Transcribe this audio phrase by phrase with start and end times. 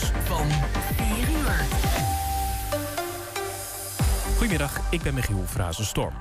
[0.00, 0.46] van
[0.96, 1.66] 4 uur.
[4.36, 6.14] Goedemiddag, ik ben Michiel Frazenstorm.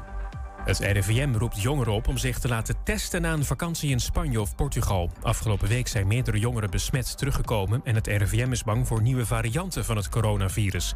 [0.66, 4.42] Het RIVM roept jongeren op om zich te laten testen na een vakantie in Spanje
[4.42, 5.12] of Portugal.
[5.22, 9.86] Afgelopen week zijn meerdere jongeren besmet teruggekomen en het RIVM is bang voor nieuwe varianten
[9.86, 10.96] van het coronavirus.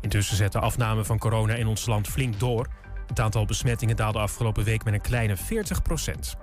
[0.00, 2.68] Intussen zet de afname van corona in ons land flink door.
[3.06, 6.36] Het aantal besmettingen daalde afgelopen week met een kleine 40 procent.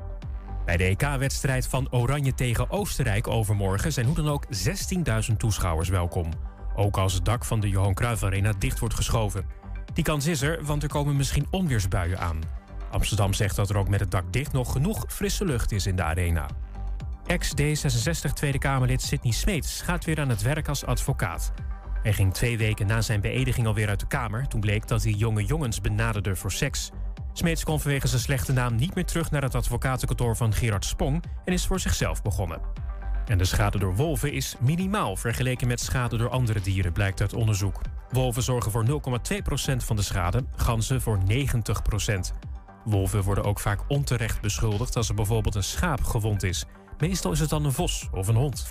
[0.66, 4.45] Bij de EK-wedstrijd van Oranje tegen Oostenrijk overmorgen zijn hoe dan ook
[5.29, 6.32] 16.000 toeschouwers welkom.
[6.75, 9.46] Ook als het dak van de Johan Cruijff Arena dicht wordt geschoven.
[9.93, 12.39] Die kans is er, want er komen misschien onweersbuien aan.
[12.91, 15.96] Amsterdam zegt dat er ook met het dak dicht nog genoeg frisse lucht is in
[15.96, 16.47] de arena.
[17.25, 21.54] Ex-D66 Tweede Kamerlid Sidney Smeets gaat weer aan het werk als advocaat.
[22.02, 24.47] Hij ging twee weken na zijn beëdiging alweer uit de Kamer...
[24.47, 26.91] toen bleek dat hij jonge jongens benaderde voor seks.
[27.38, 31.24] Smeets kon vanwege zijn slechte naam niet meer terug naar het advocatenkantoor van Gerard Spong...
[31.46, 32.61] en is voor zichzelf begonnen.
[33.25, 37.34] En de schade door wolven is minimaal vergeleken met schade door andere dieren, blijkt uit
[37.34, 37.81] onderzoek.
[38.09, 41.23] Wolven zorgen voor 0,2% van de schade, ganzen voor 90%.
[42.86, 46.66] Wolven worden ook vaak onterecht beschuldigd als er bijvoorbeeld een schaap gewond is.
[46.97, 48.70] Meestal is het dan een vos of een hond.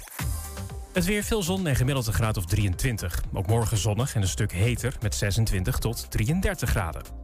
[0.93, 3.23] Het weer veel zon en gemiddeld een graad of 23.
[3.33, 7.24] Ook morgen zonnig en een stuk heter met 26 tot 33 graden.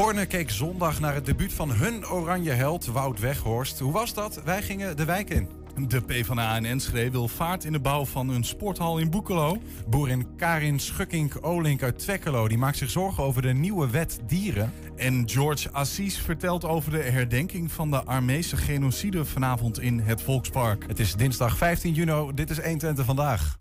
[0.00, 3.78] Borne keek zondag naar het debuut van hun oranje held Wout Weghorst.
[3.78, 4.42] Hoe was dat?
[4.44, 5.48] Wij gingen de wijk in.
[5.88, 9.56] De PvdA in Enschede wil vaart in de bouw van een sporthal in Boekelo.
[9.88, 14.72] Boerin Karin Schukkink-Olink uit Twekkelo die maakt zich zorgen over de nieuwe wet dieren.
[14.96, 20.84] En George Assis vertelt over de herdenking van de Armeese genocide vanavond in het Volkspark.
[20.86, 22.32] Het is dinsdag 15 juni.
[22.34, 23.58] Dit is 120 vandaag.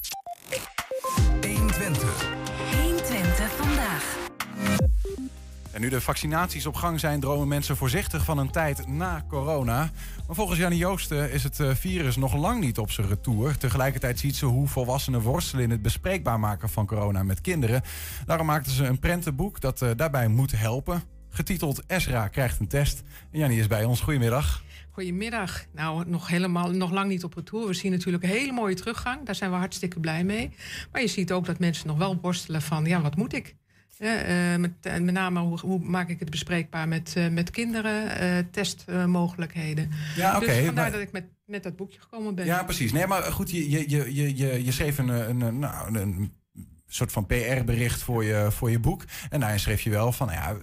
[5.80, 9.92] Nu de vaccinaties op gang zijn, dromen mensen voorzichtig van een tijd na corona.
[10.28, 13.58] Maar volgens Jannie Joosten is het eh, virus nog lang niet op zijn retour.
[13.58, 17.82] Tegelijkertijd ziet ze hoe volwassenen worstelen in het bespreekbaar maken van corona met kinderen.
[18.26, 21.04] Daarom maakten ze een prentenboek dat uh, daarbij moet helpen.
[21.30, 23.04] Getiteld Esra krijgt een test.
[23.32, 24.02] En Jannie is bij ons.
[24.02, 24.64] Goedemiddag.
[24.92, 25.66] Goedemiddag.
[25.74, 27.68] Nou, nog helemaal, nog lang niet op retour.
[27.68, 29.26] We zien natuurlijk een hele mooie teruggang.
[29.26, 30.52] Daar zijn we hartstikke blij mee.
[30.92, 33.56] Maar je ziet ook dat mensen nog wel worstelen van, ja, wat moet ik?
[34.00, 38.44] Uh, met, met, name hoe, hoe, maak ik het bespreekbaar met, uh, met kinderen, uh,
[38.52, 39.92] testmogelijkheden.
[40.16, 40.44] Ja, oké.
[40.44, 40.92] Okay, dus vandaar maar...
[40.92, 42.46] dat ik met, met dat boekje gekomen ben.
[42.46, 42.92] Ja, precies.
[42.92, 46.32] Nee, maar goed, je, je, je, je, je schreef een, een, nou, een
[46.88, 49.04] soort van PR-bericht voor je, voor je boek.
[49.30, 50.56] En daarin schreef je wel van, ja,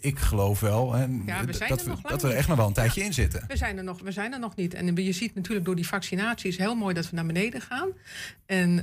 [0.00, 2.72] ik geloof wel en ja, we dat, we, dat we er echt nog wel een
[2.72, 3.44] tijdje ja, in zitten.
[3.48, 4.74] We zijn, er nog, we zijn er nog niet.
[4.74, 7.88] En je ziet natuurlijk door die vaccinatie is heel mooi dat we naar beneden gaan.
[8.46, 8.74] En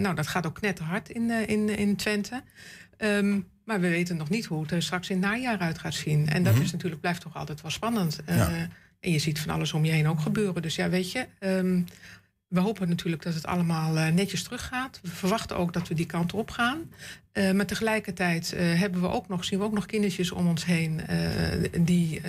[0.00, 2.42] nou, dat gaat ook net hard in, in, in Twente.
[2.98, 5.94] Um, maar we weten nog niet hoe het er straks in het najaar uit gaat
[5.94, 6.28] zien.
[6.28, 6.66] En dat mm -hmm.
[6.66, 8.20] is natuurlijk, blijft toch altijd wel spannend.
[8.26, 8.50] Ja.
[8.50, 8.60] Uh,
[9.00, 10.62] en je ziet van alles om je heen ook gebeuren.
[10.62, 11.84] Dus ja, weet je, um,
[12.48, 15.00] we hopen natuurlijk dat het allemaal uh, netjes teruggaat.
[15.02, 16.90] We verwachten ook dat we die kant op gaan.
[17.32, 21.00] Uh, maar tegelijkertijd hebben we ook nog, zien we ook nog kindertjes om ons heen
[21.80, 22.20] die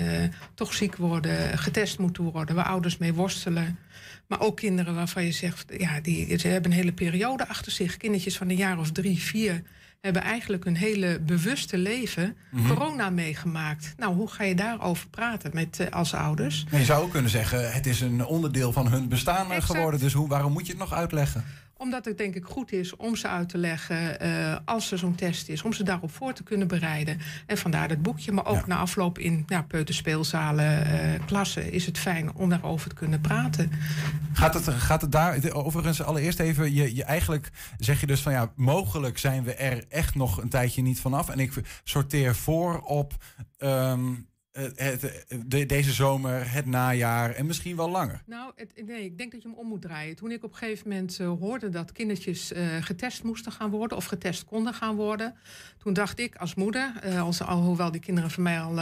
[0.54, 3.80] toch ziek worden, getest moeten worden, waar ouders mee worstelen.
[4.28, 7.98] Maar ook kinderen waarvan je zegt, ja, die, ze hebben een hele periode achter zich.
[7.98, 9.62] Kindertjes van een jaar of drie, vier
[10.02, 12.68] hebben eigenlijk een hele bewuste leven mm -hmm.
[12.68, 13.94] corona meegemaakt.
[13.98, 16.66] Nou, hoe ga je daarover praten met, uh, als ouders?
[16.72, 19.66] Je zou ook kunnen zeggen, het is een onderdeel van hun bestaan exact.
[19.66, 20.00] geworden.
[20.00, 21.44] Dus hoe, waarom moet je het nog uitleggen?
[21.78, 25.16] Omdat het denk ik goed is om ze uit te leggen uh, als er zo'n
[25.16, 25.62] test is.
[25.62, 27.20] Om ze daarop voor te kunnen bereiden.
[27.46, 28.32] En vandaar dat boekje.
[28.32, 28.68] Maar ook ja.
[28.68, 33.72] na afloop in ja, peuterspeelzalen, uh, klassen is het fijn om daarover te kunnen praten.
[34.34, 38.32] Gaat het, gaat het daar, overigens allereerst even, je, je eigenlijk zeg je dus van
[38.32, 41.30] ja, mogelijk zijn we er echt nog een tijdje niet vanaf.
[41.30, 41.52] En ik
[41.84, 43.14] sorteer voor op...
[43.60, 44.37] Um, eh,
[44.76, 48.22] het, de, deze zomer, het najaar en misschien wel langer?
[48.26, 50.16] Nou, het, nee, ik denk dat je hem om moet draaien.
[50.16, 52.52] Toen ik op een gegeven moment uh, hoorde dat kindertjes
[52.82, 55.36] getest moesten gaan worden of getest konden gaan worden,
[55.78, 58.76] toen dacht ik als moeder, uh, als, alhoewel die kinderen van mij al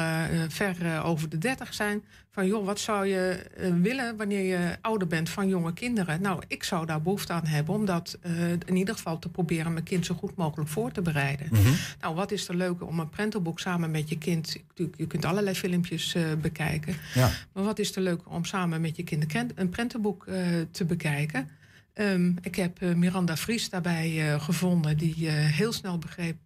[0.49, 2.03] ver over de 30 zijn,
[2.35, 3.45] van joh, wat zou je
[3.81, 6.21] willen wanneer je ouder bent van jonge kinderen?
[6.21, 8.17] Nou, ik zou daar behoefte aan hebben om dat
[8.65, 11.47] in ieder geval te proberen mijn kind zo goed mogelijk voor te bereiden.
[11.51, 11.73] Mhm.
[12.01, 14.57] Nou, wat is er leuker om een prentenboek samen met je kind,
[14.95, 17.29] je kunt allerlei filmpjes bekijken, Ja.
[17.53, 20.35] maar wat is er leuker om samen met je kind een prentenboek uh,
[20.71, 21.49] te bekijken?
[21.93, 26.37] Um, ik heb uh, Miranda Vries daarbij uh, gevonden, die heel snel begreep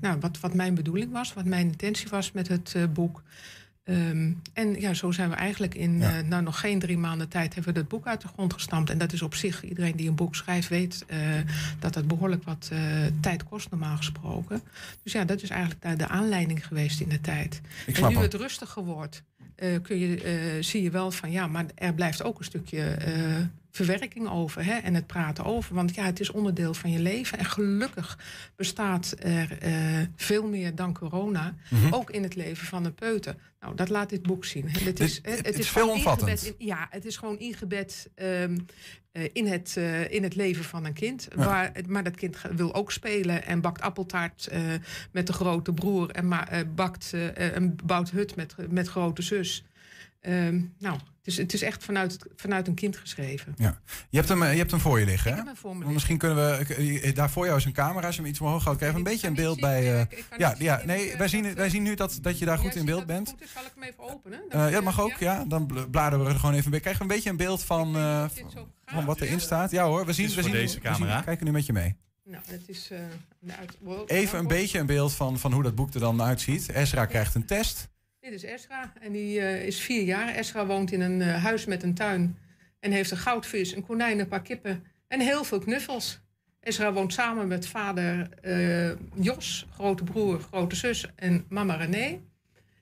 [0.00, 3.22] nou, wat, wat mijn bedoeling was, wat mijn intentie was met het boek.
[3.84, 6.20] Um, en ja, zo zijn we eigenlijk in Ja.
[6.20, 8.90] nou, nog geen drie maanden tijd hebben we het boek uit de grond gestampt.
[8.90, 11.04] En dat is op zich, iedereen die een boek schrijft weet
[11.78, 12.70] dat dat behoorlijk wat
[13.20, 14.62] tijd kost normaal gesproken.
[15.02, 17.60] Dus ja, dat is eigenlijk de, de aanleiding geweest in de tijd.
[17.92, 19.22] En nu het rustiger wordt,
[19.82, 22.96] kun je, zie je wel van ja, maar er blijft ook een stukje
[23.74, 25.74] verwerking over hè, en het praten over.
[25.74, 27.38] Want ja, het is onderdeel van je leven.
[27.38, 28.18] En gelukkig
[28.56, 29.58] bestaat er
[30.16, 31.94] veel meer dan corona, Mhm.
[31.94, 33.34] ook in het leven van een peuter.
[33.60, 34.68] Nou, dat laat dit boek zien.
[34.70, 36.44] Het is, Het- het het is veelomvattend.
[36.44, 38.66] In, ja, het is gewoon ingebed um,
[39.12, 41.28] uh, in, het, uh, in het leven van een kind.
[41.36, 41.44] Ja.
[41.44, 44.48] Waar, maar dat kind wil ook spelen en bakt appeltaart
[45.12, 49.64] met de grote broer en ma- bakt, uh, en bouwt hut met, met grote zus.
[50.22, 53.54] Um, nou, het is, het is echt vanuit, het- vanuit een kind geschreven.
[53.56, 55.80] Je hebt, hem, eh, je hebt hem voor je liggen, Ik heb hem voor me
[55.82, 56.74] Want Misschien kunnen we...
[56.74, 58.06] eh, Daar voor jou is een camera.
[58.06, 60.00] Als je hem iets omhoog houdt, krijg je een beetje een beeld bij...
[60.00, 60.06] eh,
[60.38, 63.06] ja, ja, nee, wij zien, wij zien nu dat, dat je daar goed in beeld
[63.06, 63.28] bent.
[63.28, 64.40] Goed is, zal ik hem even openen?
[64.48, 65.44] Eh, ja, dat mag ook, ja.
[65.44, 66.80] Dan bl- bladeren we er gewoon even bij.
[66.80, 68.24] Krijgen we een beetje een beeld van, eh,
[68.86, 69.70] van wat erin staat.
[69.70, 71.18] Ja hoor, we zien, we zien, deze we zien- camera.
[71.18, 71.96] we kijken nu met je mee.
[72.24, 72.88] Nou, het is...
[72.90, 72.98] eh,
[73.38, 76.68] de uit- Even een beetje een beeld van, van hoe dat boek er dan uitziet.
[76.68, 77.88] Esra krijgt een test.
[78.22, 80.28] Dit is Esra en die eh, is vier jaar.
[80.28, 82.38] Esra woont in een eh, huis met een tuin
[82.80, 86.20] en heeft een goudvis, een konijn, een paar kippen en heel veel knuffels.
[86.60, 92.18] Esra woont samen met vader eh, Jos, grote broer, grote zus en mama René.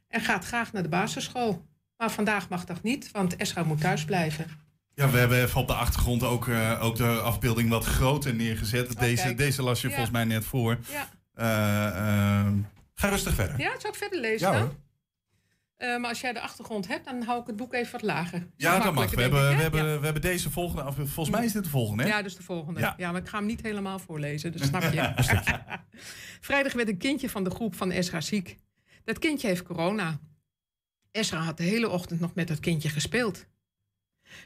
[0.09, 1.65] En gaat graag naar de basisschool.
[1.97, 4.47] Maar vandaag mag dat niet, want Esra moet thuis blijven.
[4.95, 6.49] Ja, we hebben even op de achtergrond ook,
[6.81, 8.99] ook de afbeelding wat groter neergezet.
[8.99, 9.37] deze, Oh, kijk.
[9.39, 9.95] deze las je Ja.
[9.95, 10.79] volgens mij net voor.
[10.93, 11.09] Ja,
[12.95, 13.61] Ga rustig verder.
[13.61, 14.73] ja zal ik verder lezen Ja, dan?
[15.81, 18.47] Eh, maar als jij de achtergrond hebt, dan hou ik het boek even wat lager.
[18.57, 19.11] ja, dat mag.
[19.11, 19.99] We hebben, ik, we, hebben, Ja.
[19.99, 20.83] we hebben deze volgende.
[20.83, 22.09] af- Volgens mij is dit de volgende, hè?
[22.09, 22.81] Ja, dus de volgende.
[22.81, 22.95] Ja.
[22.97, 23.13] Ja.
[23.13, 25.13] maar ik ga hem niet helemaal voorlezen, dat snap je.
[26.41, 28.57] Vrijdag werd een kindje van de groep van Esra ziek.
[29.05, 30.21] Dat kindje heeft corona.
[31.11, 33.47] Esra had de hele ochtend nog met dat kindje gespeeld.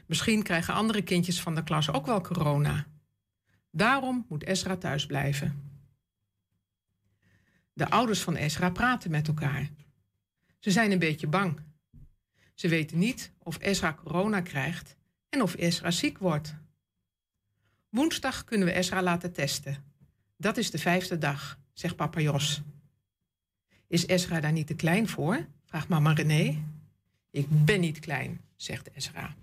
[0.05, 2.85] Misschien krijgen andere kindjes van de klas ook wel corona.
[3.71, 5.63] Daarom moet Esra thuis blijven.
[7.73, 9.69] De ouders van Esra praten met elkaar.
[10.65, 11.59] Ze zijn een beetje bang.
[12.53, 14.95] Ze weten niet of Esra corona krijgt
[15.29, 16.55] en of Esra ziek wordt.
[17.89, 19.83] Woensdag kunnen we Esra laten testen.
[20.37, 22.61] Dat is de vijfde dag, zegt papa Jos.
[23.87, 25.47] Is Esra daar niet te klein voor?
[25.65, 26.63] vraagt mama René.
[27.31, 29.35] Ik ben niet klein, zegt Esra.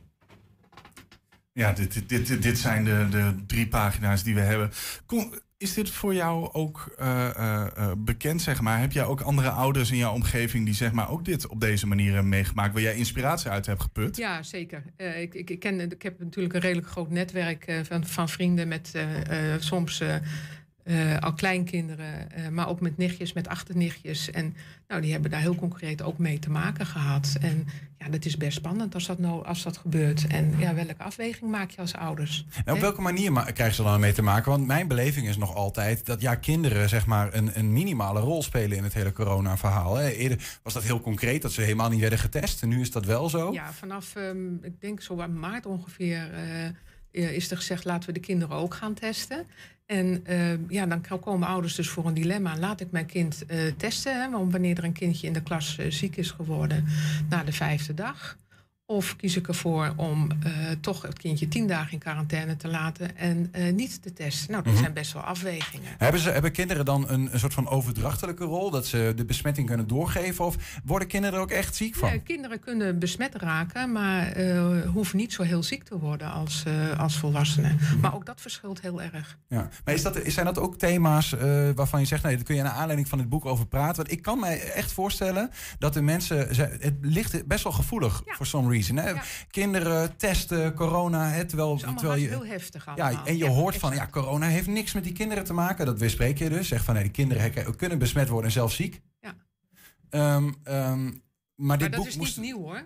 [1.53, 4.73] Ja, dit, dit, dit, dit zijn de, de drie pagina's die we hebben.
[5.07, 8.81] Kom, is dit voor jou ook eh, eh, eh, bekend, zeg maar?
[8.81, 11.87] Heb jij ook andere ouders in jouw omgeving die zeg maar, ook dit op deze
[11.87, 14.17] manier hebben meegemaakt, waar jij inspiratie uit hebt geput?
[14.17, 14.82] Ja, zeker.
[14.97, 18.93] Eh, ik, ik, ken, ik heb natuurlijk een redelijk groot netwerk van, van vrienden met
[19.59, 20.03] soms
[20.84, 24.31] eh, al kleinkinderen, eh, maar ook met nichtjes, met achternichtjes.
[24.31, 24.55] En
[24.88, 27.37] nou, die hebben daar heel concreet ook mee te maken gehad.
[27.40, 27.67] En
[27.99, 30.26] ja, dat is best spannend als dat, nou, als dat gebeurt.
[30.26, 32.46] En ja, welke afweging maak je als ouders?
[32.64, 34.50] En op welke manier ma- krijgen ze dan mee te maken?
[34.50, 38.43] Want mijn beleving is nog altijd dat ja, kinderen zeg maar een, een minimale rol
[38.43, 39.97] spelen in het hele corona-verhaal.
[39.97, 40.09] hè.
[40.09, 42.62] Eerder was dat heel concreet, dat ze helemaal niet werden getest.
[42.62, 43.52] En nu is dat wel zo.
[43.52, 46.30] Ja, vanaf, ehm, ik denk zo maart ongeveer,
[47.12, 49.47] eh, is er gezegd laten we de kinderen ook gaan testen.
[49.92, 52.58] En ehm, ja, dan komen ouders dus voor een dilemma.
[52.58, 55.78] Laat ik mijn kind eh, testen, hè, want wanneer er een kindje in de klas
[55.78, 56.84] eh, ziek is geworden
[57.28, 58.38] na de vijfde dag.
[58.87, 63.17] Of kies ik ervoor om eh, toch het kindje tien dagen in quarantaine te laten
[63.17, 64.51] en eh, niet te testen.
[64.51, 64.83] Nou, dat Mhm.
[64.83, 65.89] zijn best wel afwegingen.
[65.99, 68.71] Hebben, ze, hebben kinderen dan een, een soort van overdrachtelijke rol?
[68.71, 70.45] Dat ze de besmetting kunnen doorgeven?
[70.45, 72.12] Of worden kinderen er ook echt ziek van?
[72.12, 76.65] Ja, kinderen kunnen besmet raken, maar eh, hoeven niet zo heel ziek te worden als,
[76.99, 77.79] als volwassenen.
[78.01, 79.39] Maar ook dat verschilt heel erg.
[79.49, 79.69] Ja.
[79.85, 81.35] Maar is dat, zijn dat ook thema's
[81.75, 83.97] waarvan je zegt, nee, daar kun je naar aanleiding van dit boek over praten?
[83.97, 86.39] Want ik kan mij echt voorstellen dat de mensen,
[86.81, 88.35] het ligt best wel gevoelig Ja.
[88.35, 88.97] for some reason.
[88.97, 89.11] Hè?
[89.11, 89.23] Ja.
[89.50, 92.29] Kinderen, testen, corona, hè, terwijl, Het is terwijl je...
[92.29, 93.11] heel heftig allemaal.
[93.11, 95.87] Ja, en je hoort van, ja, corona heeft niks met die kinderen te maken.
[95.87, 96.69] Dat weerspreek je dus.
[96.69, 99.00] Zeg van, nee, die kinderen kunnen besmet worden en zelfs ziek.
[99.21, 99.35] Ja.
[100.11, 101.11] Ehm, ehm,
[101.55, 102.37] maar dit dat boek is moest...
[102.37, 102.83] niet nieuw hoor.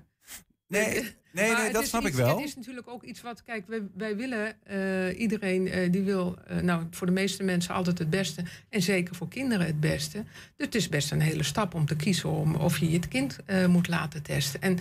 [0.69, 0.93] Nee,
[1.33, 2.37] nee, nee het dat snap iets- ik wel.
[2.37, 6.37] Het is natuurlijk ook iets wat, kijk, wij, wij willen eh, iedereen eh, die wil,
[6.47, 10.25] eh, nou voor de meeste mensen altijd het beste en zeker voor kinderen het beste.
[10.57, 13.39] Dus het is best een hele stap om te kiezen om of je je kind
[13.69, 14.61] moet laten testen.
[14.63, 14.79] En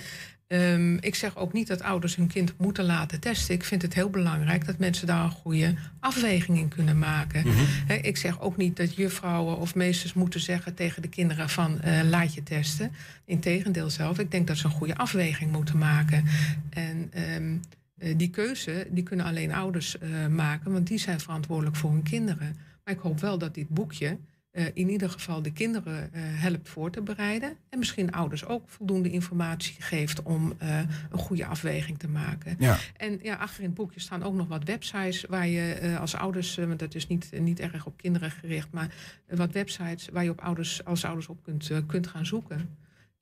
[0.48, 3.56] ehm, ik zeg ook niet dat ouders hun kind moeten laten testen.
[3.56, 7.44] Ik vind het heel belangrijk dat mensen daar een goede afweging in kunnen maken.
[7.88, 11.82] Hè, ik zeg ook niet dat juffrouwen of meesters moeten zeggen tegen de kinderen van
[11.82, 12.92] eh, laat je testen.
[13.26, 16.26] Integendeel zelf, ik denk dat ze een goede afweging moeten maken.
[16.70, 17.58] En ehm,
[17.98, 22.04] eh, die keuze die kunnen alleen ouders eh, maken, want die zijn verantwoordelijk voor hun
[22.04, 22.58] kinderen.
[22.84, 24.18] Maar ik hoop wel dat dit boekje
[24.56, 27.58] eh, in ieder geval de kinderen eh, helpt voor te bereiden.
[27.70, 32.56] En misschien ouders ook voldoende informatie geeft om eh, een goede afweging te maken.
[32.60, 32.78] Ja.
[32.98, 36.56] En ja, achter in het boekje staan ook nog wat websites waar je als ouders,
[36.56, 38.94] want dat is niet, niet erg op kinderen gericht, maar
[39.30, 42.70] wat websites waar je op ouders, als ouders op kunt, kunt gaan zoeken.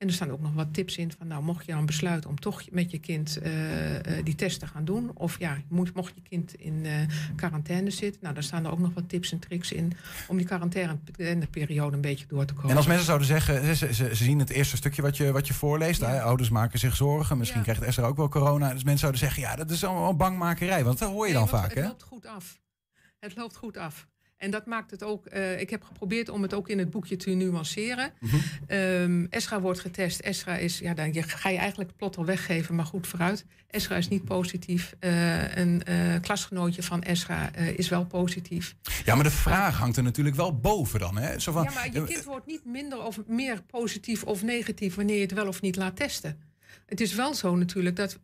[0.04, 2.40] En er staan ook nog wat tips in van, nou, mocht je dan besluiten om
[2.40, 6.12] toch met je kind eh, eh, die test te gaan doen, of ja, moet, mocht
[6.14, 6.92] je kind in eh,
[7.36, 9.92] quarantaine zitten, nou, daar staan er ook nog wat tips en tricks in
[10.28, 12.70] om die quarantaineperiode een beetje door te komen.
[12.70, 15.46] En als mensen zouden zeggen, ze, ze, ze zien het eerste stukje wat je, wat
[15.46, 16.00] je voorleest.
[16.00, 16.08] Ja.
[16.08, 17.38] hè, Ouders maken zich zorgen.
[17.38, 17.64] Misschien Ja.
[17.64, 18.72] krijgt Esther ook wel corona.
[18.72, 20.84] Dus mensen zouden zeggen, ja, dat is allemaal bangmakerij.
[20.84, 21.86] Want dat hoor je Nee, dan vaak, het hè?
[21.86, 22.60] loopt goed af.
[23.18, 24.06] Het loopt goed af.
[24.36, 25.26] En dat maakt het ook.
[25.26, 28.12] eh, ik heb geprobeerd om het ook in het boekje te nuanceren.
[28.66, 30.20] Ehm, Esra wordt getest.
[30.20, 33.44] Esra is, ja, dan ga je eigenlijk plot al weggeven, maar goed vooruit.
[33.70, 34.94] Esra is niet positief.
[34.98, 38.74] Eh, een eh, klasgenootje van Esra is wel positief.
[39.04, 41.38] Ja, maar de vraag hangt er natuurlijk wel boven dan, hè?
[41.38, 45.16] Zo van, ja, maar je kind wordt niet minder of meer positief of negatief wanneer
[45.16, 46.38] je het wel of niet laat testen.
[46.86, 48.18] Het is wel zo natuurlijk dat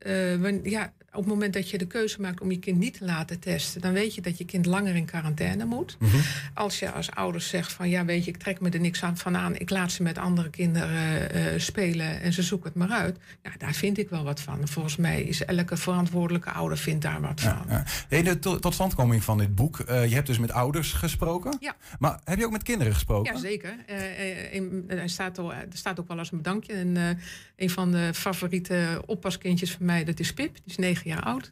[0.63, 3.39] ja, op het moment dat je de keuze maakt om je kind niet te laten
[3.39, 5.97] testen, dan weet je dat je kind langer in quarantaine moet.
[5.99, 6.17] Mhm.
[6.55, 9.17] Als je als ouders zegt van ja, weet je, ik trek me er niks aan
[9.17, 12.99] van aan, ik laat ze met andere kinderen eh, spelen en ze zoeken het maar
[12.99, 13.19] uit.
[13.43, 14.69] Ja, daar vind ik wel wat van.
[14.69, 17.65] Volgens mij is elke verantwoordelijke ouder vindt daar wat van.
[17.69, 17.85] Ja.
[18.09, 19.79] Hey, de to- totstandkoming van dit boek.
[19.81, 21.57] eh, je hebt dus met ouders gesproken.
[21.61, 21.77] Ja.
[21.99, 23.33] Maar heb je ook met kinderen gesproken?
[23.35, 23.75] Ja, zeker.
[23.87, 26.73] Eh, eh, er, staat al, er staat ook wel als een bedankje.
[26.73, 27.09] En, eh,
[27.57, 30.55] een van de favoriete oppaskindjes van mij, dat is Pip.
[30.55, 31.51] Die is negen jaar oud.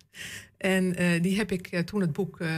[0.59, 2.49] En eh, die heb ik eh, toen het boek eh,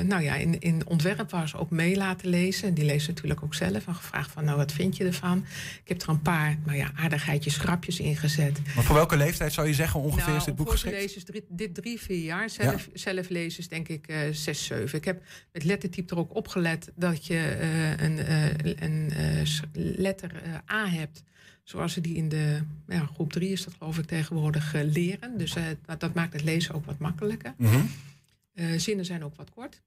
[0.00, 2.68] nou ja, in, in ontwerp was ook mee laten lezen.
[2.68, 3.86] En die leest natuurlijk ook zelf.
[3.86, 5.44] En gevraagd van, nou, wat vind je ervan?
[5.82, 8.60] Ik heb er een paar nou ja, aardigheidjes, grapjes in gezet.
[8.74, 10.96] Maar voor welke leeftijd zou je zeggen ongeveer Nou, is dit boek geschikt?
[10.96, 12.50] lezers drie, dit drie, vier jaar.
[12.50, 14.98] Zelf, zelf lezers denk ik zes, zeven.
[14.98, 15.22] Ik heb
[15.52, 17.56] met lettertype er ook opgelet dat je
[17.98, 18.20] een,
[18.84, 19.12] een
[19.72, 20.30] letter
[20.70, 21.22] A hebt.
[21.70, 25.38] Zoals ze die in de ja, groep drie is dat geloof ik tegenwoordig eh, leren.
[25.38, 27.54] Dus eh, dat, dat maakt het lezen ook wat makkelijker.
[27.56, 27.80] Mhm.
[28.52, 29.82] Eh, zinnen zijn ook wat kort.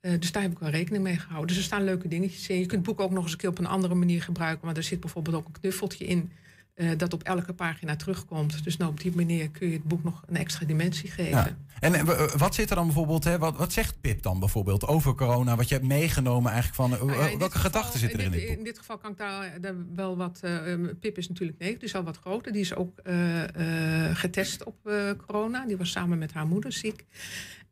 [0.00, 1.48] Dus daar heb ik wel rekening mee gehouden.
[1.48, 2.58] Dus er staan leuke dingetjes in.
[2.58, 4.66] Je kunt het boek ook nog eens een keer op een andere manier gebruiken.
[4.66, 6.32] Maar er zit bijvoorbeeld ook een knuffeltje in.
[6.74, 8.64] Eh, dat op elke pagina terugkomt.
[8.64, 11.30] Dus nou, op die manier kun je het boek nog een extra dimensie geven.
[11.30, 11.56] Ja.
[11.80, 14.86] En eh, w- wat zit er dan bijvoorbeeld, hè, wat, wat zegt Pip dan bijvoorbeeld
[14.86, 15.56] over corona?
[15.56, 18.46] Wat je hebt meegenomen eigenlijk van, eh, Nou ja, welke gedachten zitten er in dit
[18.48, 18.56] boek?
[18.56, 20.38] In dit geval kan ik daar, daar wel wat...
[20.42, 22.52] eh, eh, Pip is natuurlijk negen, die is al wat groter.
[22.52, 25.66] Die is ook eh, eh, getest op eh, corona.
[25.66, 27.04] Die was samen met haar moeder ziek.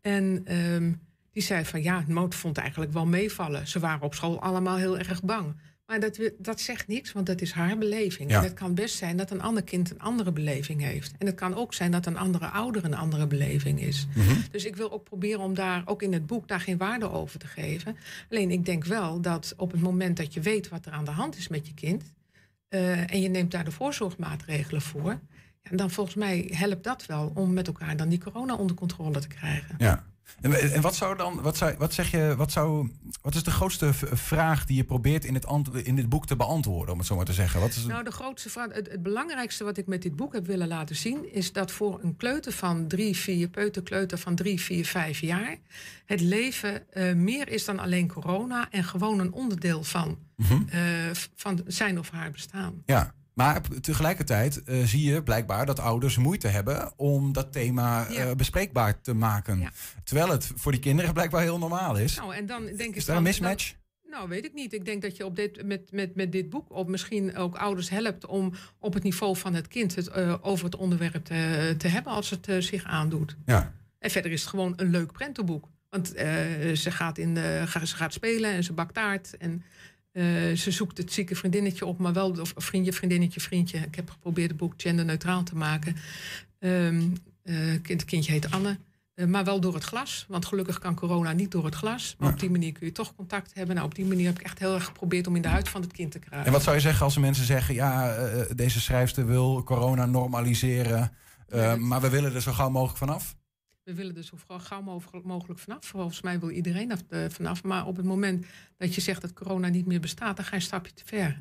[0.00, 0.92] En ehm,
[1.32, 3.68] die zei van ja, Moot vond eigenlijk wel meevallen.
[3.68, 5.54] Ze waren op school allemaal heel erg bang.
[5.90, 8.30] Maar dat, dat zegt niks, want dat is haar beleving.
[8.30, 8.36] Ja.
[8.36, 11.12] En het kan best zijn dat een ander kind een andere beleving heeft.
[11.18, 14.06] En het kan ook zijn dat een andere ouder een andere beleving is.
[14.14, 14.34] Mhm.
[14.50, 17.38] Dus ik wil ook proberen om daar, ook in het boek, daar geen waarde over
[17.38, 17.96] te geven.
[18.30, 21.10] Alleen ik denk wel dat op het moment dat je weet wat er aan de
[21.10, 22.12] hand is met je kind.
[22.68, 25.20] eh, en je neemt daar de voorzorgmaatregelen voor.
[25.62, 29.18] Ja, dan volgens mij helpt dat wel om met elkaar dan die corona onder controle
[29.20, 29.74] te krijgen.
[29.78, 30.04] Ja.
[30.40, 32.90] En, en wat zou dan, wat, zou, wat zeg je, wat, zou,
[33.22, 35.46] wat is de grootste vraag die je probeert in, het
[35.82, 37.60] in dit boek te beantwoorden, om het zo maar te zeggen?
[37.60, 40.46] Wat is, Nou, de grootste vraag, het, het belangrijkste wat ik met dit boek heb
[40.46, 44.86] willen laten zien, is dat voor een kleuter van drie, vier, peuterkleuter van drie, vier,
[44.86, 45.56] vijf jaar,
[46.04, 50.18] het leven eh, meer is dan alleen corona en gewoon een onderdeel van,
[50.68, 50.80] eh,
[51.34, 52.82] van zijn of haar bestaan.
[52.86, 58.24] Ja, maar tegelijkertijd eh, zie je blijkbaar dat ouders moeite hebben om dat thema Ja.
[58.26, 59.58] eh, bespreekbaar te maken.
[59.58, 59.70] Ja.
[60.04, 62.16] Terwijl het voor die kinderen blijkbaar heel normaal is.
[62.16, 63.70] Nou, en dan denk ik is daar een mismatch?
[63.70, 63.78] dan-
[64.10, 64.72] nou, weet ik niet.
[64.72, 67.90] Ik denk dat je op dit, met, met, met dit boek op misschien ook ouders
[67.90, 71.88] helpt om op het niveau van het kind het, eh, over het onderwerp te, te
[71.88, 73.36] hebben als het zich aandoet.
[73.46, 73.72] Ja.
[73.98, 75.68] En verder is het gewoon een leuk prentenboek.
[75.90, 76.06] Want
[76.74, 79.36] ze, gaat in de, ze gaat spelen en ze bakt taart.
[79.36, 79.62] En
[80.12, 80.24] eh,
[80.56, 83.78] ze zoekt het zieke vriendinnetje op, maar wel of vriendje, vriendinnetje, vriendje.
[83.78, 85.96] Ik heb geprobeerd het boek genderneutraal te maken.
[86.58, 86.88] Eh,
[87.82, 88.78] kind, het kindje heet Anne.
[89.14, 90.24] Eh, maar wel door het glas.
[90.28, 92.14] Want gelukkig kan corona niet door het glas.
[92.18, 92.34] Maar Ja.
[92.34, 93.74] op die manier kun je toch contact hebben.
[93.74, 95.80] Nou, op die manier heb ik echt heel erg geprobeerd om in de huid van
[95.80, 96.46] het kind te kruipen.
[96.46, 97.74] En wat zou je zeggen als er mensen zeggen...
[97.74, 98.16] ja,
[98.54, 101.12] deze schrijfster wil corona normaliseren...
[101.48, 103.36] Ja, dat- maar we willen er zo gauw mogelijk vanaf?
[103.90, 105.86] We willen er zo gauw- mogelijk- vanaf.
[105.86, 107.62] Volgens mij wil iedereen eh, vanaf.
[107.62, 110.56] Maar op het moment dat je zegt dat corona niet meer bestaat, dan ga je
[110.56, 111.40] een stapje te ver.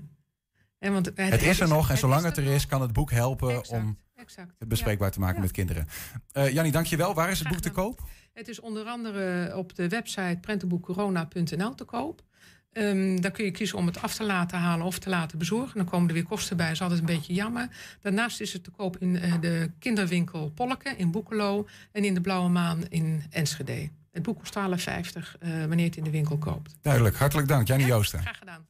[0.79, 2.65] En want Het is er nog en zolang het er is...
[2.65, 4.55] kan het boek helpen Exact, om exact.
[4.59, 5.41] het bespreekbaar te maken Ja.
[5.41, 5.87] met kinderen.
[6.31, 7.13] Eh Jannie, dankjewel.
[7.13, 8.01] Waar is het boek te koop?
[8.33, 12.21] Het is onder andere op de website prentenboekcorona.nl te koop.
[12.73, 15.77] Ehm dan kun je kiezen om het af te laten halen of te laten bezorgen.
[15.77, 17.67] Dan komen er weer kosten bij, dat is altijd een beetje jammer.
[18.01, 21.67] Daarnaast is het te koop in eh, de kinderwinkel Polken in Boekelo...
[21.91, 23.89] en in de Blauwe Maan in Enschede.
[24.11, 24.61] Het boek kost 12,50
[25.39, 26.75] eh wanneer je het in de winkel koopt.
[26.81, 27.15] Duidelijk.
[27.15, 28.19] Hartelijk dank, Jannie Ja, Joosten.
[28.21, 28.67] Graag gedaan.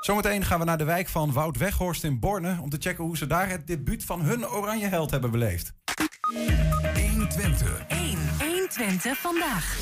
[0.00, 2.58] Zometeen gaan we naar de wijk van Wout Weghorst in Borne...
[2.60, 5.72] om te checken hoe ze daar het debuut van hun oranje held hebben beleefd.
[7.10, 7.84] 120.
[7.88, 8.18] 1.
[8.38, 9.80] 120 vandaag.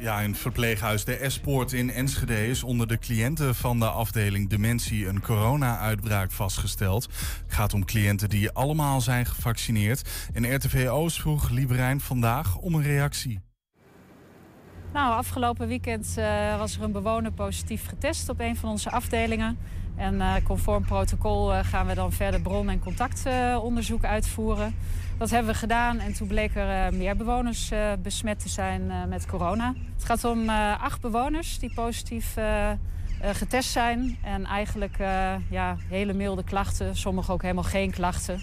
[0.00, 5.06] Ja, in verpleeghuis De Espoort in Enschede is onder de cliënten van de afdeling dementie
[5.06, 7.04] een corona-uitbraak vastgesteld.
[7.44, 10.28] Het gaat om cliënten die allemaal zijn gevaccineerd.
[10.32, 13.40] En RTV Oost vroeg Lieberijn vandaag om een reactie.
[14.92, 19.58] Nou, afgelopen weekend eh, was er een bewoner positief getest op een van onze afdelingen.
[19.96, 24.74] En eh, conform protocol eh, gaan we dan verder bron- en contactonderzoek uitvoeren.
[25.18, 28.90] Dat hebben we gedaan en toen bleek er eh, meer bewoners eh, besmet te zijn
[28.90, 29.74] eh, met corona.
[29.94, 30.48] Het gaat om
[30.80, 32.36] acht bewoners die positief
[33.20, 34.18] getest zijn.
[34.22, 34.96] En eigenlijk
[35.50, 38.40] ja, hele milde klachten, sommigen ook helemaal geen klachten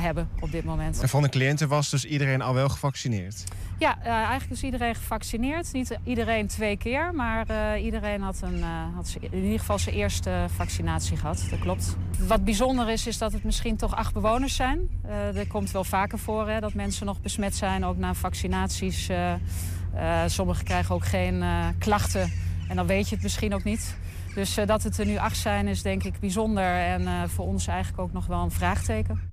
[0.00, 1.00] hebben op dit moment.
[1.00, 3.44] En van de cliënten was dus iedereen al wel gevaccineerd?
[3.78, 5.72] Ja, eh, eigenlijk is iedereen gevaccineerd.
[5.72, 9.94] Niet iedereen twee keer, maar eh, iedereen had, een, eh, had in ieder geval zijn
[9.94, 11.46] eerste vaccinatie gehad.
[11.50, 11.96] Dat klopt.
[12.18, 14.88] Wat bijzonder is, is dat het misschien toch acht bewoners zijn.
[15.02, 19.08] Eh er komt wel vaker voor hè, dat mensen nog besmet zijn, ook na vaccinaties.
[19.08, 22.32] Eh, eh, sommigen krijgen ook geen eh, klachten
[22.68, 23.96] en dan weet je het misschien ook niet.
[24.34, 27.46] Dus eh, dat het er nu acht zijn is denk ik bijzonder en eh, voor
[27.46, 29.27] ons eigenlijk ook nog wel een vraagteken.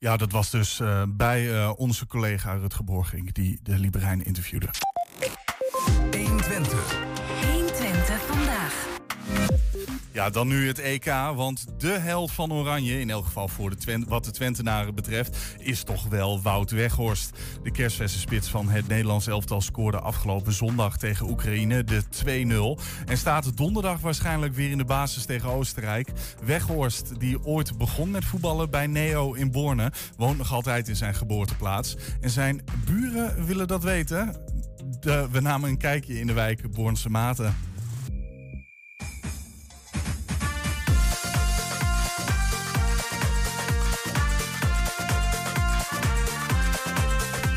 [0.00, 4.68] Ja, dat was dus eh, bij eh, onze collega Rutger Borging die de Lieberijn interviewde.
[6.10, 6.98] 120.
[7.52, 8.86] 120 vandaag.
[10.12, 13.76] Ja, dan nu het EK, want de held van Oranje, in elk geval voor de
[13.76, 17.38] Twen wat de Twentenaren betreft, is toch wel Wout Weghorst.
[17.62, 22.02] De kerstverse spits van het Nederlands elftal scoorde afgelopen zondag tegen Oekraïne de
[22.78, 22.82] 2-0.
[23.06, 26.12] En staat donderdag waarschijnlijk weer in de basis tegen Oostenrijk.
[26.44, 31.14] Weghorst, die ooit begon met voetballen bij Neo in Borne, woont nog altijd in zijn
[31.14, 31.96] geboorteplaats.
[32.20, 34.36] En zijn buren willen dat weten.
[35.00, 37.54] De, we namen een kijkje in de wijk Bornse Maten.